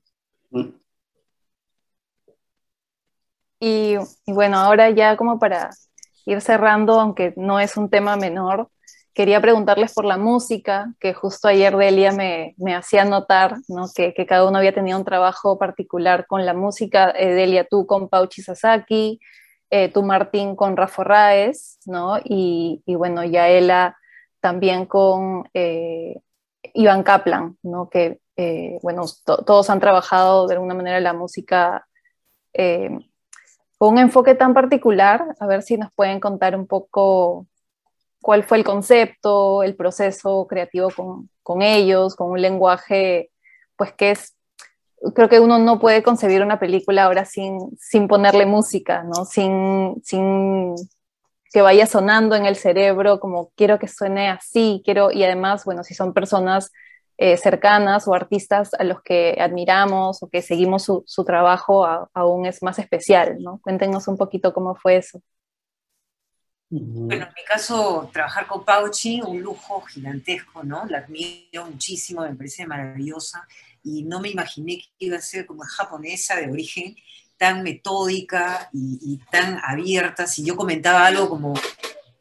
[3.59, 3.95] Y,
[4.27, 5.69] bueno, ahora ya como para
[6.25, 8.69] ir cerrando, aunque no es un tema menor,
[9.13, 13.87] quería preguntarles por la música, que justo ayer Delia me, me hacía notar ¿no?
[13.93, 17.11] que, que, cada uno había tenido un trabajo particular con la música.
[17.11, 19.19] Eh, Delia, tú con Pauchi Sasaki,
[19.75, 22.17] eh, tú Martín con Rafa Raes, ¿no?
[22.23, 23.97] Y, bueno, Yaela
[24.39, 26.21] también con eh,
[26.73, 27.89] Iván Kaplan, ¿no?
[27.89, 31.85] Que, eh, bueno, to todos han trabajado de alguna manera la música
[32.53, 32.89] eh,
[33.77, 37.45] con un enfoque tan particular, a ver si nos pueden contar un poco
[38.21, 43.29] cuál fue el concepto, el proceso creativo con, con ellos, con un lenguaje,
[43.75, 44.34] pues que es,
[45.13, 49.25] creo que uno no puede concebir una película ahora sin, sin ponerle música, ¿no?
[49.25, 50.75] Sin, sin
[51.51, 55.83] que vaya sonando en el cerebro, como quiero que suene así, quiero, y además, bueno,
[55.83, 56.71] si son personas
[57.17, 62.09] eh, cercanas o artistas a los que admiramos o que seguimos su, su trabajo a,
[62.13, 63.59] aún es más especial, ¿no?
[63.61, 65.21] Cuéntenos un poquito cómo fue eso.
[66.69, 70.85] Bueno, en mi caso, trabajar con Pauchi, un lujo gigantesco, ¿no?
[70.87, 73.47] La admiro muchísimo, me parece maravillosa
[73.85, 76.97] y no me imaginé que iba a ser como japonesa de origen,
[77.37, 80.27] tan metódica y, y tan abierta.
[80.27, 81.53] Si yo comentaba algo como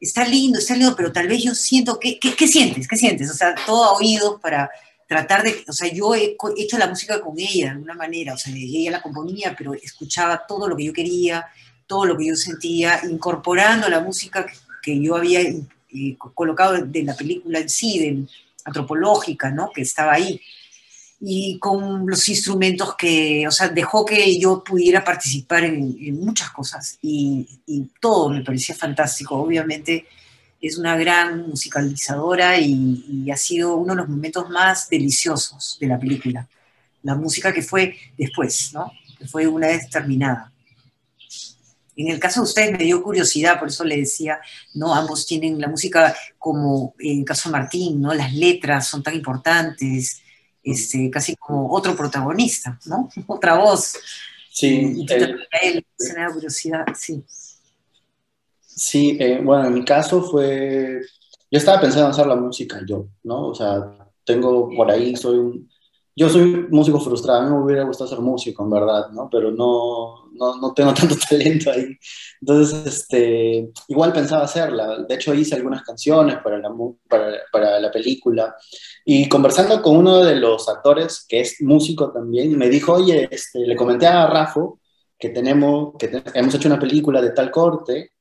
[0.01, 2.87] está lindo, está lindo, pero tal vez yo siento, ¿qué, qué, sientes?
[2.87, 3.31] ¿Qué sientes?
[3.31, 4.71] O sea, todo a oídos para
[5.09, 8.39] tratar de, o sea, yo he hecho la música con ella de alguna manera, o
[8.39, 11.47] sea, ella la componía, pero escuchaba todo lo que yo quería,
[11.87, 14.47] todo lo que yo sentía, incorporando la música
[14.83, 18.27] que, yo había eh, colocado de la película en sí, de,
[18.65, 19.71] antropológica, ¿no?
[19.71, 20.41] Que estaba ahí
[21.27, 26.99] y con los instrumentos que, o sea, dejó que yo pudiera participar en, muchas cosas
[27.01, 27.49] y,
[27.99, 29.37] todo me parecía fantástico.
[29.37, 30.07] Obviamente
[30.61, 35.99] es una gran musicalizadora y, ha sido uno de los momentos más deliciosos de la
[35.99, 36.47] película.
[37.03, 38.93] La música que fue después, ¿no?
[39.18, 40.53] Que fue una vez terminada.
[41.97, 44.41] En el caso de ustedes me dio curiosidad, por eso le decía,
[44.75, 44.95] ¿no?
[44.95, 48.12] Ambos tienen la música como en el caso de Martín, ¿no?
[48.12, 50.20] Las letras son tan importantes,
[50.65, 53.09] este, casi como otro protagonista, ¿no?
[53.27, 53.95] Otra voz.
[54.51, 55.05] Sí.
[55.07, 57.23] se me da curiosidad, sí.
[58.61, 61.01] Sí, eh, bueno, en mi caso fue,
[61.51, 63.49] yo estaba pensando en hacer la música yo, ¿no?
[63.49, 65.71] O sea, tengo por ahí, soy un,
[66.17, 69.29] yo soy músico frustrado, a mí me hubiera gustado ser músico, en verdad, ¿no?
[69.29, 71.99] Pero no, no, no, tengo tanto talento ahí.
[72.41, 74.99] Entonces, este, igual pensaba hacerla.
[75.03, 76.71] De hecho, hice algunas canciones para la,
[77.09, 78.55] para, para la película.
[79.05, 83.61] Y conversando con uno de los actores, que es músico también, me dijo, oye, este,
[83.67, 84.61] le comenté a Rafa
[85.19, 88.12] que, tenemos, que hemos hecho una película de tal corte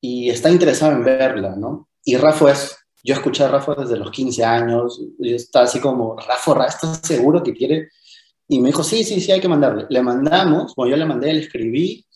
[0.00, 1.88] y está interesado en verla, ¿no?
[2.04, 6.16] Y Rafa es yo escuché a Rafa desde los 15 años, y estaba así como,
[6.16, 7.88] Rafa, ¿estás seguro que quiere?
[8.48, 9.86] Y me dijo, sí, sí, sí, hay que mandarle.
[9.88, 12.06] Le mandamos, bueno, yo le mandé, le escribí,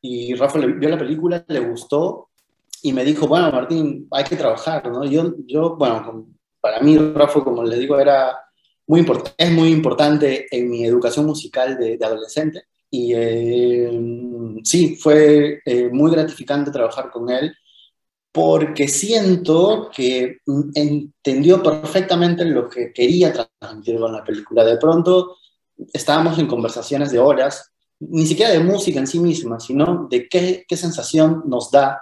[0.00, 2.28] y Rafa le, vio la película, le gustó,
[2.82, 5.04] y me dijo, bueno, Martín, hay que trabajar, ¿no?
[5.04, 6.28] Yo, yo bueno,
[6.60, 8.38] para mí Rafa, como le digo, era
[8.86, 9.04] muy
[9.36, 13.90] es muy importante en mi educación musical de, adolescente, y eh,
[14.62, 17.52] sí, fue eh, muy gratificante trabajar con él,
[18.32, 20.38] porque siento que
[20.74, 24.64] entendió perfectamente lo que quería transmitir con la película.
[24.64, 25.36] De pronto
[25.92, 30.64] estábamos en conversaciones de horas, ni siquiera de música en sí misma, sino de qué,
[30.68, 32.00] qué sensación nos da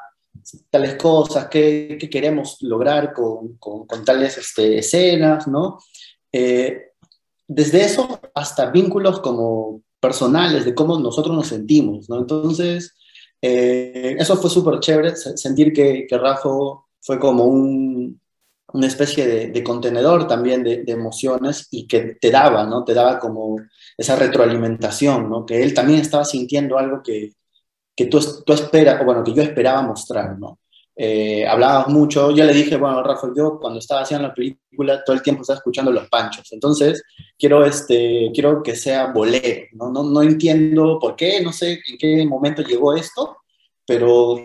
[0.71, 5.79] tales cosas, qué, qué queremos lograr con, con, tales este, escenas, ¿no?
[6.33, 6.91] Eh,
[7.49, 12.19] desde eso hasta vínculos como personales, de cómo nosotros nos sentimos, ¿no?
[12.19, 12.95] Entonces,
[13.41, 16.49] eh, eso fue súper chévere, sentir que, que Rafa
[17.01, 18.21] fue como un,
[18.73, 22.85] una especie de, contenedor también de, emociones y que te daba, ¿no?
[22.85, 23.57] Te daba como
[23.97, 25.47] esa retroalimentación, ¿no?
[25.47, 27.33] Que él también estaba sintiendo algo que,
[27.95, 30.59] que tú, tú esperas, o bueno, que yo esperaba mostrar, ¿no?
[30.99, 35.15] Eh, hablábamos mucho, yo le dije, bueno, Rafa, yo cuando estaba haciendo la película todo
[35.15, 37.03] el tiempo estaba escuchando Los Panchos, entonces
[37.39, 39.91] quiero, este, quiero que sea bolero, ¿no?
[39.91, 43.37] No, no entiendo por qué, no sé en qué momento llegó esto,
[43.87, 44.43] pero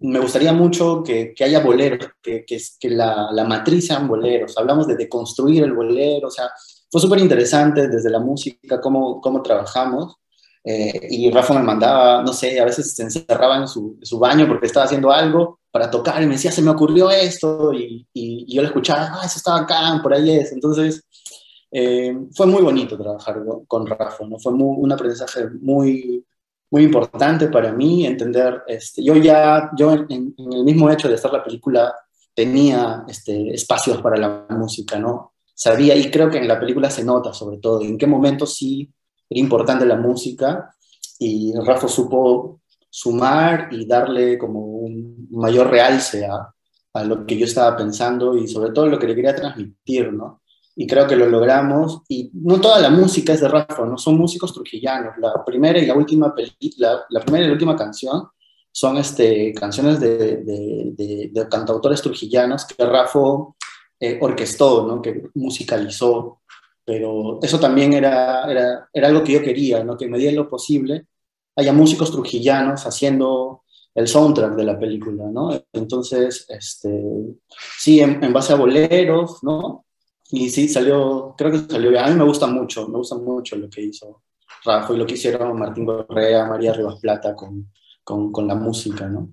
[0.00, 4.58] me gustaría mucho que, que haya boleros, que, que, que la, la, matriz sean boleros,
[4.58, 6.50] hablamos de deconstruir el bolero, o sea,
[6.90, 10.16] fue súper interesante desde la música, cómo, cómo trabajamos,
[10.68, 14.48] eh, y Rafa me mandaba, no sé, a veces se encerraba en su, su, baño
[14.48, 18.54] porque estaba haciendo algo para tocar y me decía, se me ocurrió esto, y, y,
[18.54, 20.50] yo le escuchaba, ah, eso estaba acá, por ahí es.
[20.52, 21.04] Entonces,
[21.70, 24.38] eh, fue muy bonito trabajar con Rafa, ¿no?
[24.38, 26.24] Fue un aprendizaje muy,
[26.70, 31.30] muy importante para mí entender, este, yo ya, yo en, el mismo hecho de hacer
[31.30, 31.94] la película
[32.34, 35.34] tenía este, espacios para la música, ¿no?
[35.54, 38.90] Sabía, y creo que en la película se nota sobre todo, en qué momento sí
[39.28, 40.74] era importante la música
[41.18, 42.62] y Rafa supo
[42.96, 46.50] sumar y darle como un mayor realce a,
[46.94, 50.40] a, lo que yo estaba pensando y sobre todo lo que le quería transmitir, ¿no?
[50.74, 52.00] Y creo que lo logramos.
[52.08, 53.98] Y no toda la música es de Rafa, ¿no?
[53.98, 55.18] Son músicos trujillanos.
[55.18, 56.34] La primera y la última,
[56.78, 58.28] la, la primera y la última canción
[58.72, 63.20] son este, canciones de, de, de, cantautores trujillanos que Rafa
[64.00, 65.02] eh, orquestó, ¿no?
[65.02, 66.40] Que musicalizó
[66.86, 69.96] pero eso también era, era, era algo que yo quería, ¿no?
[69.96, 71.06] que me diera lo posible
[71.56, 73.62] haya músicos trujillanos haciendo
[73.94, 75.50] el soundtrack de la película, ¿no?
[75.72, 77.02] Entonces, este,
[77.78, 79.86] sí, en, base a boleros, ¿no?
[80.30, 82.04] Y sí, salió, creo que salió bien.
[82.04, 84.22] A mí me gusta mucho, me gusta mucho lo que hizo
[84.64, 87.72] Rafa y lo que hicieron Martín Correa, María Rivas Plata con,
[88.04, 89.30] con, con la música, ¿no?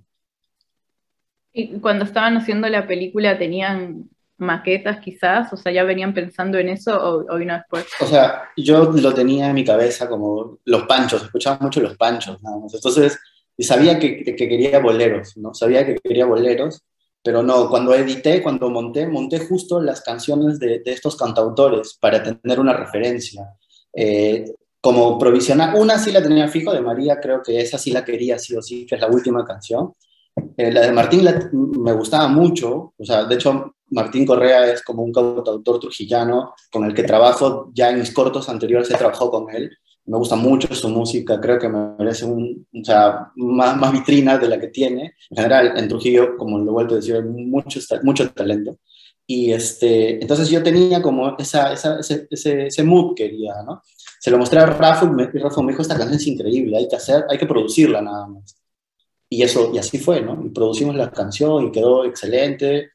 [1.52, 5.52] Y cuando estaban haciendo la película, ¿tenían maquetas quizás?
[5.54, 7.86] O sea, ¿ya venían pensando en eso o, vino después?
[8.02, 12.42] O sea, yo lo tenía en mi cabeza como los panchos, escuchaba mucho los panchos,
[12.42, 12.74] nada más.
[12.74, 13.20] Entonces,
[13.60, 15.54] sabía que, que, quería boleros, ¿no?
[15.54, 16.84] Sabía que quería boleros,
[17.24, 22.22] pero no, cuando edité, cuando monté, monté justo las canciones de, de estos cantautores para
[22.22, 23.48] tener una referencia.
[23.94, 24.46] Eh,
[24.82, 28.38] como provisional, una sí la tenía fijo de María, creo que esa sí la quería
[28.38, 29.94] sí o sí, que es la última canción,
[30.58, 35.04] Eh, la de Martín me gustaba mucho, o sea, de hecho Martín Correa es como
[35.04, 39.50] un cantautor trujillano con el que trabajo, ya en mis cortos anteriores he trabajado con
[39.54, 39.72] él,
[40.06, 44.50] me gusta mucho su música, creo que merece un, o sea, más, más, vitrina de
[44.50, 45.14] la que tiene.
[45.30, 48.78] En general, en Trujillo, como lo he vuelto a decir, hay mucho, mucho talento.
[49.26, 53.82] Y este, entonces yo tenía como esa, esa, ese, ese, ese, mood quería, ¿no?
[54.20, 56.90] Se lo mostré a Rafa y, me, Rafa me dijo, esta canción es increíble, hay
[56.90, 58.58] que hacer, hay que producirla nada más.
[59.30, 60.40] Y eso, y así fue, ¿no?
[60.46, 62.92] Y producimos la canción y quedó excelente.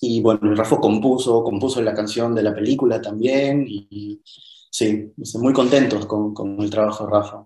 [0.00, 3.66] Y bueno, Rafa compuso, compuso la canción de la película también.
[3.68, 4.22] Y,
[4.70, 7.44] sí, muy contentos con, con, el trabajo de Rafa.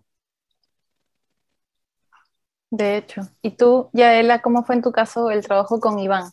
[2.71, 3.23] De hecho.
[3.43, 6.31] ¿Y tú, Yaela, cómo fue en tu caso el trabajo con Iván?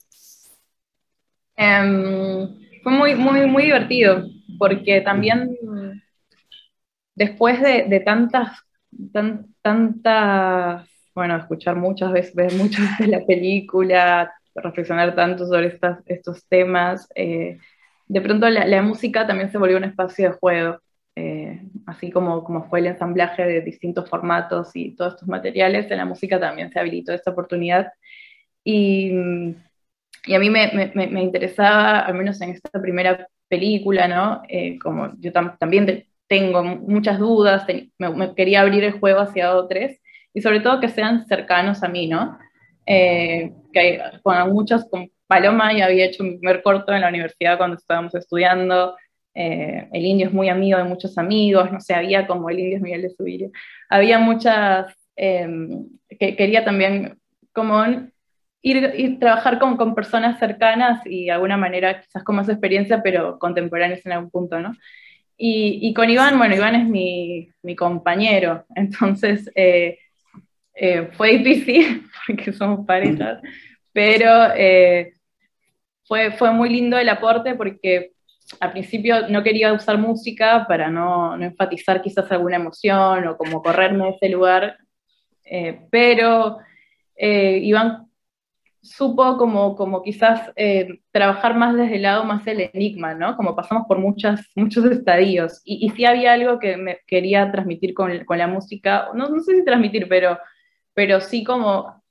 [1.57, 4.23] Um, fue muy, muy, muy divertido,
[4.57, 5.57] porque también
[7.15, 8.59] después de, de tantas,
[9.11, 15.99] tan, tantas, bueno, escuchar muchas veces, ver muchas veces la película, reflexionar tanto sobre estas,
[16.05, 17.57] estos temas, eh,
[18.07, 20.79] de pronto la, la, música también se volvió un espacio de juego,
[21.15, 25.97] eh, así como, como fue el ensamblaje de distintos formatos y todos estos materiales, en
[25.97, 27.91] la música también se habilitó esta oportunidad.
[28.63, 29.11] Y,
[30.25, 34.41] y a mí me, me, me, interesaba, al menos en esta primera película, ¿no?
[34.49, 37.65] Eh, como yo tam también tengo muchas dudas,
[37.97, 39.91] me, quería abrir el juego hacia otros,
[40.33, 42.37] y sobre todo que sean cercanos a mí, ¿no?
[42.85, 47.57] Eh, que con muchos, con Paloma ya había hecho mi primer corto en la universidad
[47.57, 48.95] cuando estábamos estudiando,
[49.33, 52.77] eh, el indio es muy amigo de muchos amigos, no sé, había como el indio
[52.77, 53.51] es Miguel de Subirio,
[53.89, 55.87] había muchas, em,
[56.19, 57.17] que quería también
[57.53, 57.83] como
[58.61, 63.01] ir, ir trabajar con, con, personas cercanas y de alguna manera quizás con más experiencia,
[63.01, 64.73] pero contemporáneas en algún punto, ¿no?
[65.37, 69.97] Y, y con Iván, bueno, Iván es mi, mi compañero, entonces eh,
[70.73, 73.41] eh, fue difícil porque somos parejas,
[73.93, 75.13] pero eh,
[76.05, 78.11] fue, fue muy lindo el aporte porque
[78.59, 83.61] al principio no quería usar música para no, no enfatizar quizás alguna emoción o como
[83.61, 84.77] correrme de ese lugar,
[85.45, 86.57] eh, pero
[87.15, 88.07] eh, Iván
[88.81, 93.37] supo como, como quizás eh, trabajar más desde el lado más el enigma, ¿no?
[93.37, 95.61] Como pasamos por muchas, muchos estadios.
[95.63, 99.39] Y, y sí había algo que me quería transmitir con, con la música, no, no,
[99.39, 100.37] sé si transmitir, pero,
[100.93, 102.01] pero sí como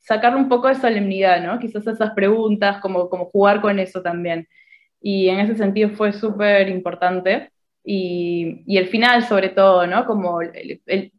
[0.00, 1.58] sacar un poco de solemnidad, ¿no?
[1.58, 4.48] Quizás esas preguntas, como, como jugar con eso también
[5.02, 7.50] y en ese sentido fue súper importante.
[7.84, 10.06] Y, y, el final, sobre todo, ¿no?
[10.06, 11.12] Como él, él,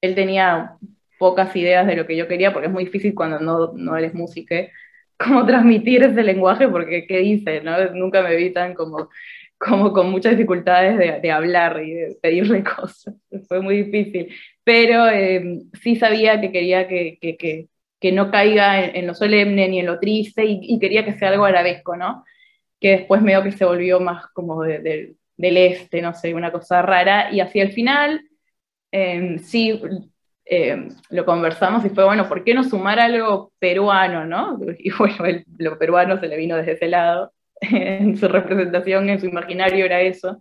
[0.00, 0.76] él, tenía
[1.18, 4.14] pocas ideas de lo que yo quería, porque es muy difícil cuando no, no eres
[4.14, 4.54] músico,
[5.18, 7.60] cómo transmitir ese lenguaje, porque ¿qué dice?
[7.62, 7.92] ¿no?
[7.94, 9.10] Nunca me vi tan como,
[9.58, 13.14] como con muchas dificultades de, de hablar y de pedirle cosas.
[13.48, 14.34] Fue muy difícil.
[14.66, 17.68] Pero eh, sí sabía que quería que, que,
[18.00, 21.44] que, no caiga en, lo solemne ni en lo triste y, quería que sea algo
[21.44, 22.24] arabesco, ¿no?
[22.80, 26.52] que después medio que se volvió más como de, de, del este, no sé, una
[26.52, 28.22] cosa rara, y hacia el final,
[28.92, 29.80] eh, sí,
[30.44, 34.58] eh, lo conversamos y fue, bueno, ¿por qué no sumar algo peruano, no?
[34.78, 39.20] Y bueno, el, lo peruano se le vino desde ese lado, en su representación, en
[39.20, 40.40] su imaginario era eso.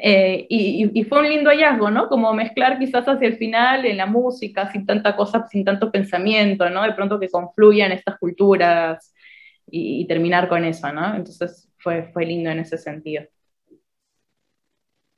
[0.00, 2.08] Eh, y, fue un lindo hallazgo, ¿no?
[2.08, 6.70] Como mezclar quizás hacia el final en la música, sin tanta cosa, sin tanto pensamiento,
[6.70, 6.82] ¿no?
[6.82, 9.12] De pronto que confluyan estas culturas
[9.66, 11.16] y, terminar con eso, ¿no?
[11.16, 13.24] Entonces fue, fue lindo en ese sentido.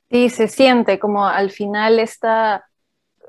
[0.09, 2.65] Sí, se siente como al final está,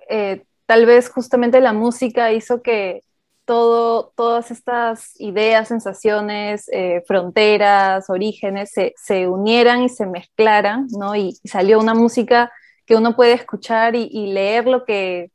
[0.08, 3.02] eh, tal vez justamente la música hizo que
[3.44, 11.16] todo, todas estas ideas, sensaciones, eh, fronteras, orígenes se, se, unieran y se mezclaran, ¿no?
[11.16, 12.52] Y, salió una música
[12.86, 15.30] que uno puede escuchar y, leer lo que,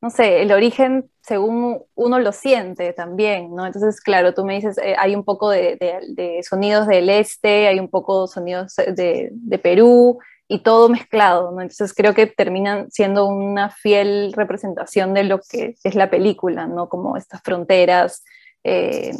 [0.00, 3.64] no sé, el origen según uno lo siente también, ¿no?
[3.66, 7.68] Entonces, claro, tú me dices, eh, hay un poco de, de, de, sonidos del este,
[7.68, 10.18] hay un poco sonidos de, de, Perú
[10.48, 11.50] y todo mezclado.
[11.60, 16.88] Entonces creo que terminan siendo una fiel representación de lo que es la película, ¿no?
[16.88, 18.22] Como estas fronteras
[18.62, 19.12] eh,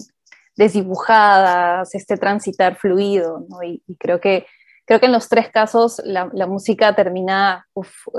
[0.56, 3.62] desdibujadas, este transitar fluido, ¿no?
[3.62, 4.46] Y, creo que
[4.86, 7.66] creo que en los tres casos la, música termina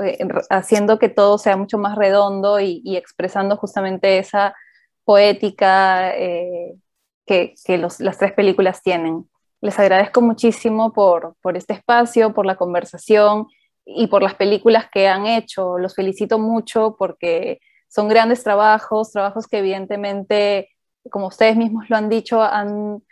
[0.04, 0.18] eh,
[0.50, 4.54] haciendo que todo sea mucho más redondo y, expresando justamente esa
[5.04, 6.74] poética eh,
[7.24, 9.28] que, las tres películas tienen.
[9.60, 13.46] Les agradezco muchísimo por, por este espacio, por la conversación
[13.84, 15.78] y por las películas que han hecho.
[15.78, 20.70] Los felicito mucho porque son grandes trabajos, trabajos que evidentemente,
[21.10, 23.02] como ustedes mismos lo han dicho, han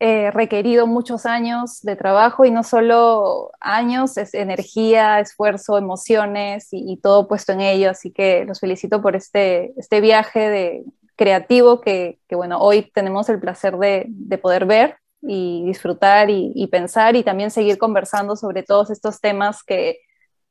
[0.00, 6.98] eh, requerido muchos años de trabajo y no solo años, es energía, esfuerzo, emociones y,
[6.98, 7.90] todo puesto en ello.
[7.90, 10.84] Así que los felicito por este, este viaje de,
[11.18, 17.22] creativo que, bueno, hoy tenemos el placer de, poder ver y disfrutar y, pensar y
[17.22, 20.00] también seguir conversando sobre todos estos temas que,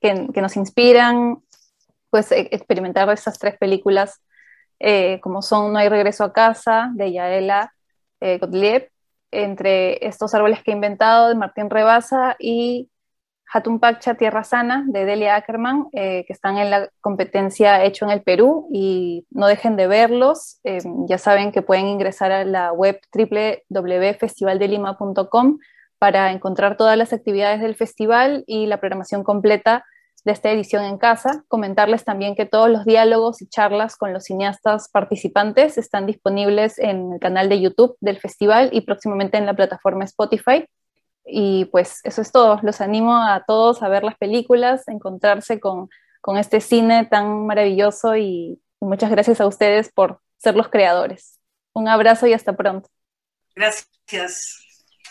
[0.02, 1.40] nos inspiran,
[2.10, 4.22] pues e, experimentar estas tres películas
[4.80, 7.74] eh, como son No hay regreso a casa de Yaela
[8.20, 8.92] eh, Gottlieb,
[9.32, 12.90] entre estos árboles que he inventado de Martín Rebasa y
[13.80, 18.22] Pacha Tierra Sana de Delia Ackerman, eh, que están en la competencia hecho en el
[18.22, 20.60] Perú y no dejen de verlos.
[20.64, 25.58] Eh, ya saben que pueden ingresar a la web www.festivaldelima.com
[26.00, 29.84] para encontrar todas las actividades del festival y la programación completa
[30.28, 31.44] de esta edición en casa.
[31.48, 37.14] Comentarles también que todos los diálogos y charlas con los cineastas participantes están disponibles en
[37.14, 40.66] el canal de YouTube del festival y próximamente en la plataforma Spotify.
[41.28, 42.60] Y pues eso es todo.
[42.64, 45.90] Los animo a todos a ver las películas, a encontrarse con,
[46.22, 51.40] con este cine tan maravilloso y, muchas gracias a ustedes por ser los creadores.
[51.74, 52.90] Un abrazo y hasta pronto.
[53.56, 54.64] Gracias.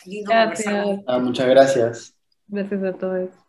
[0.05, 0.87] gracias.
[1.07, 2.15] Ah, muchas gracias.
[2.47, 3.46] Gracias a todos.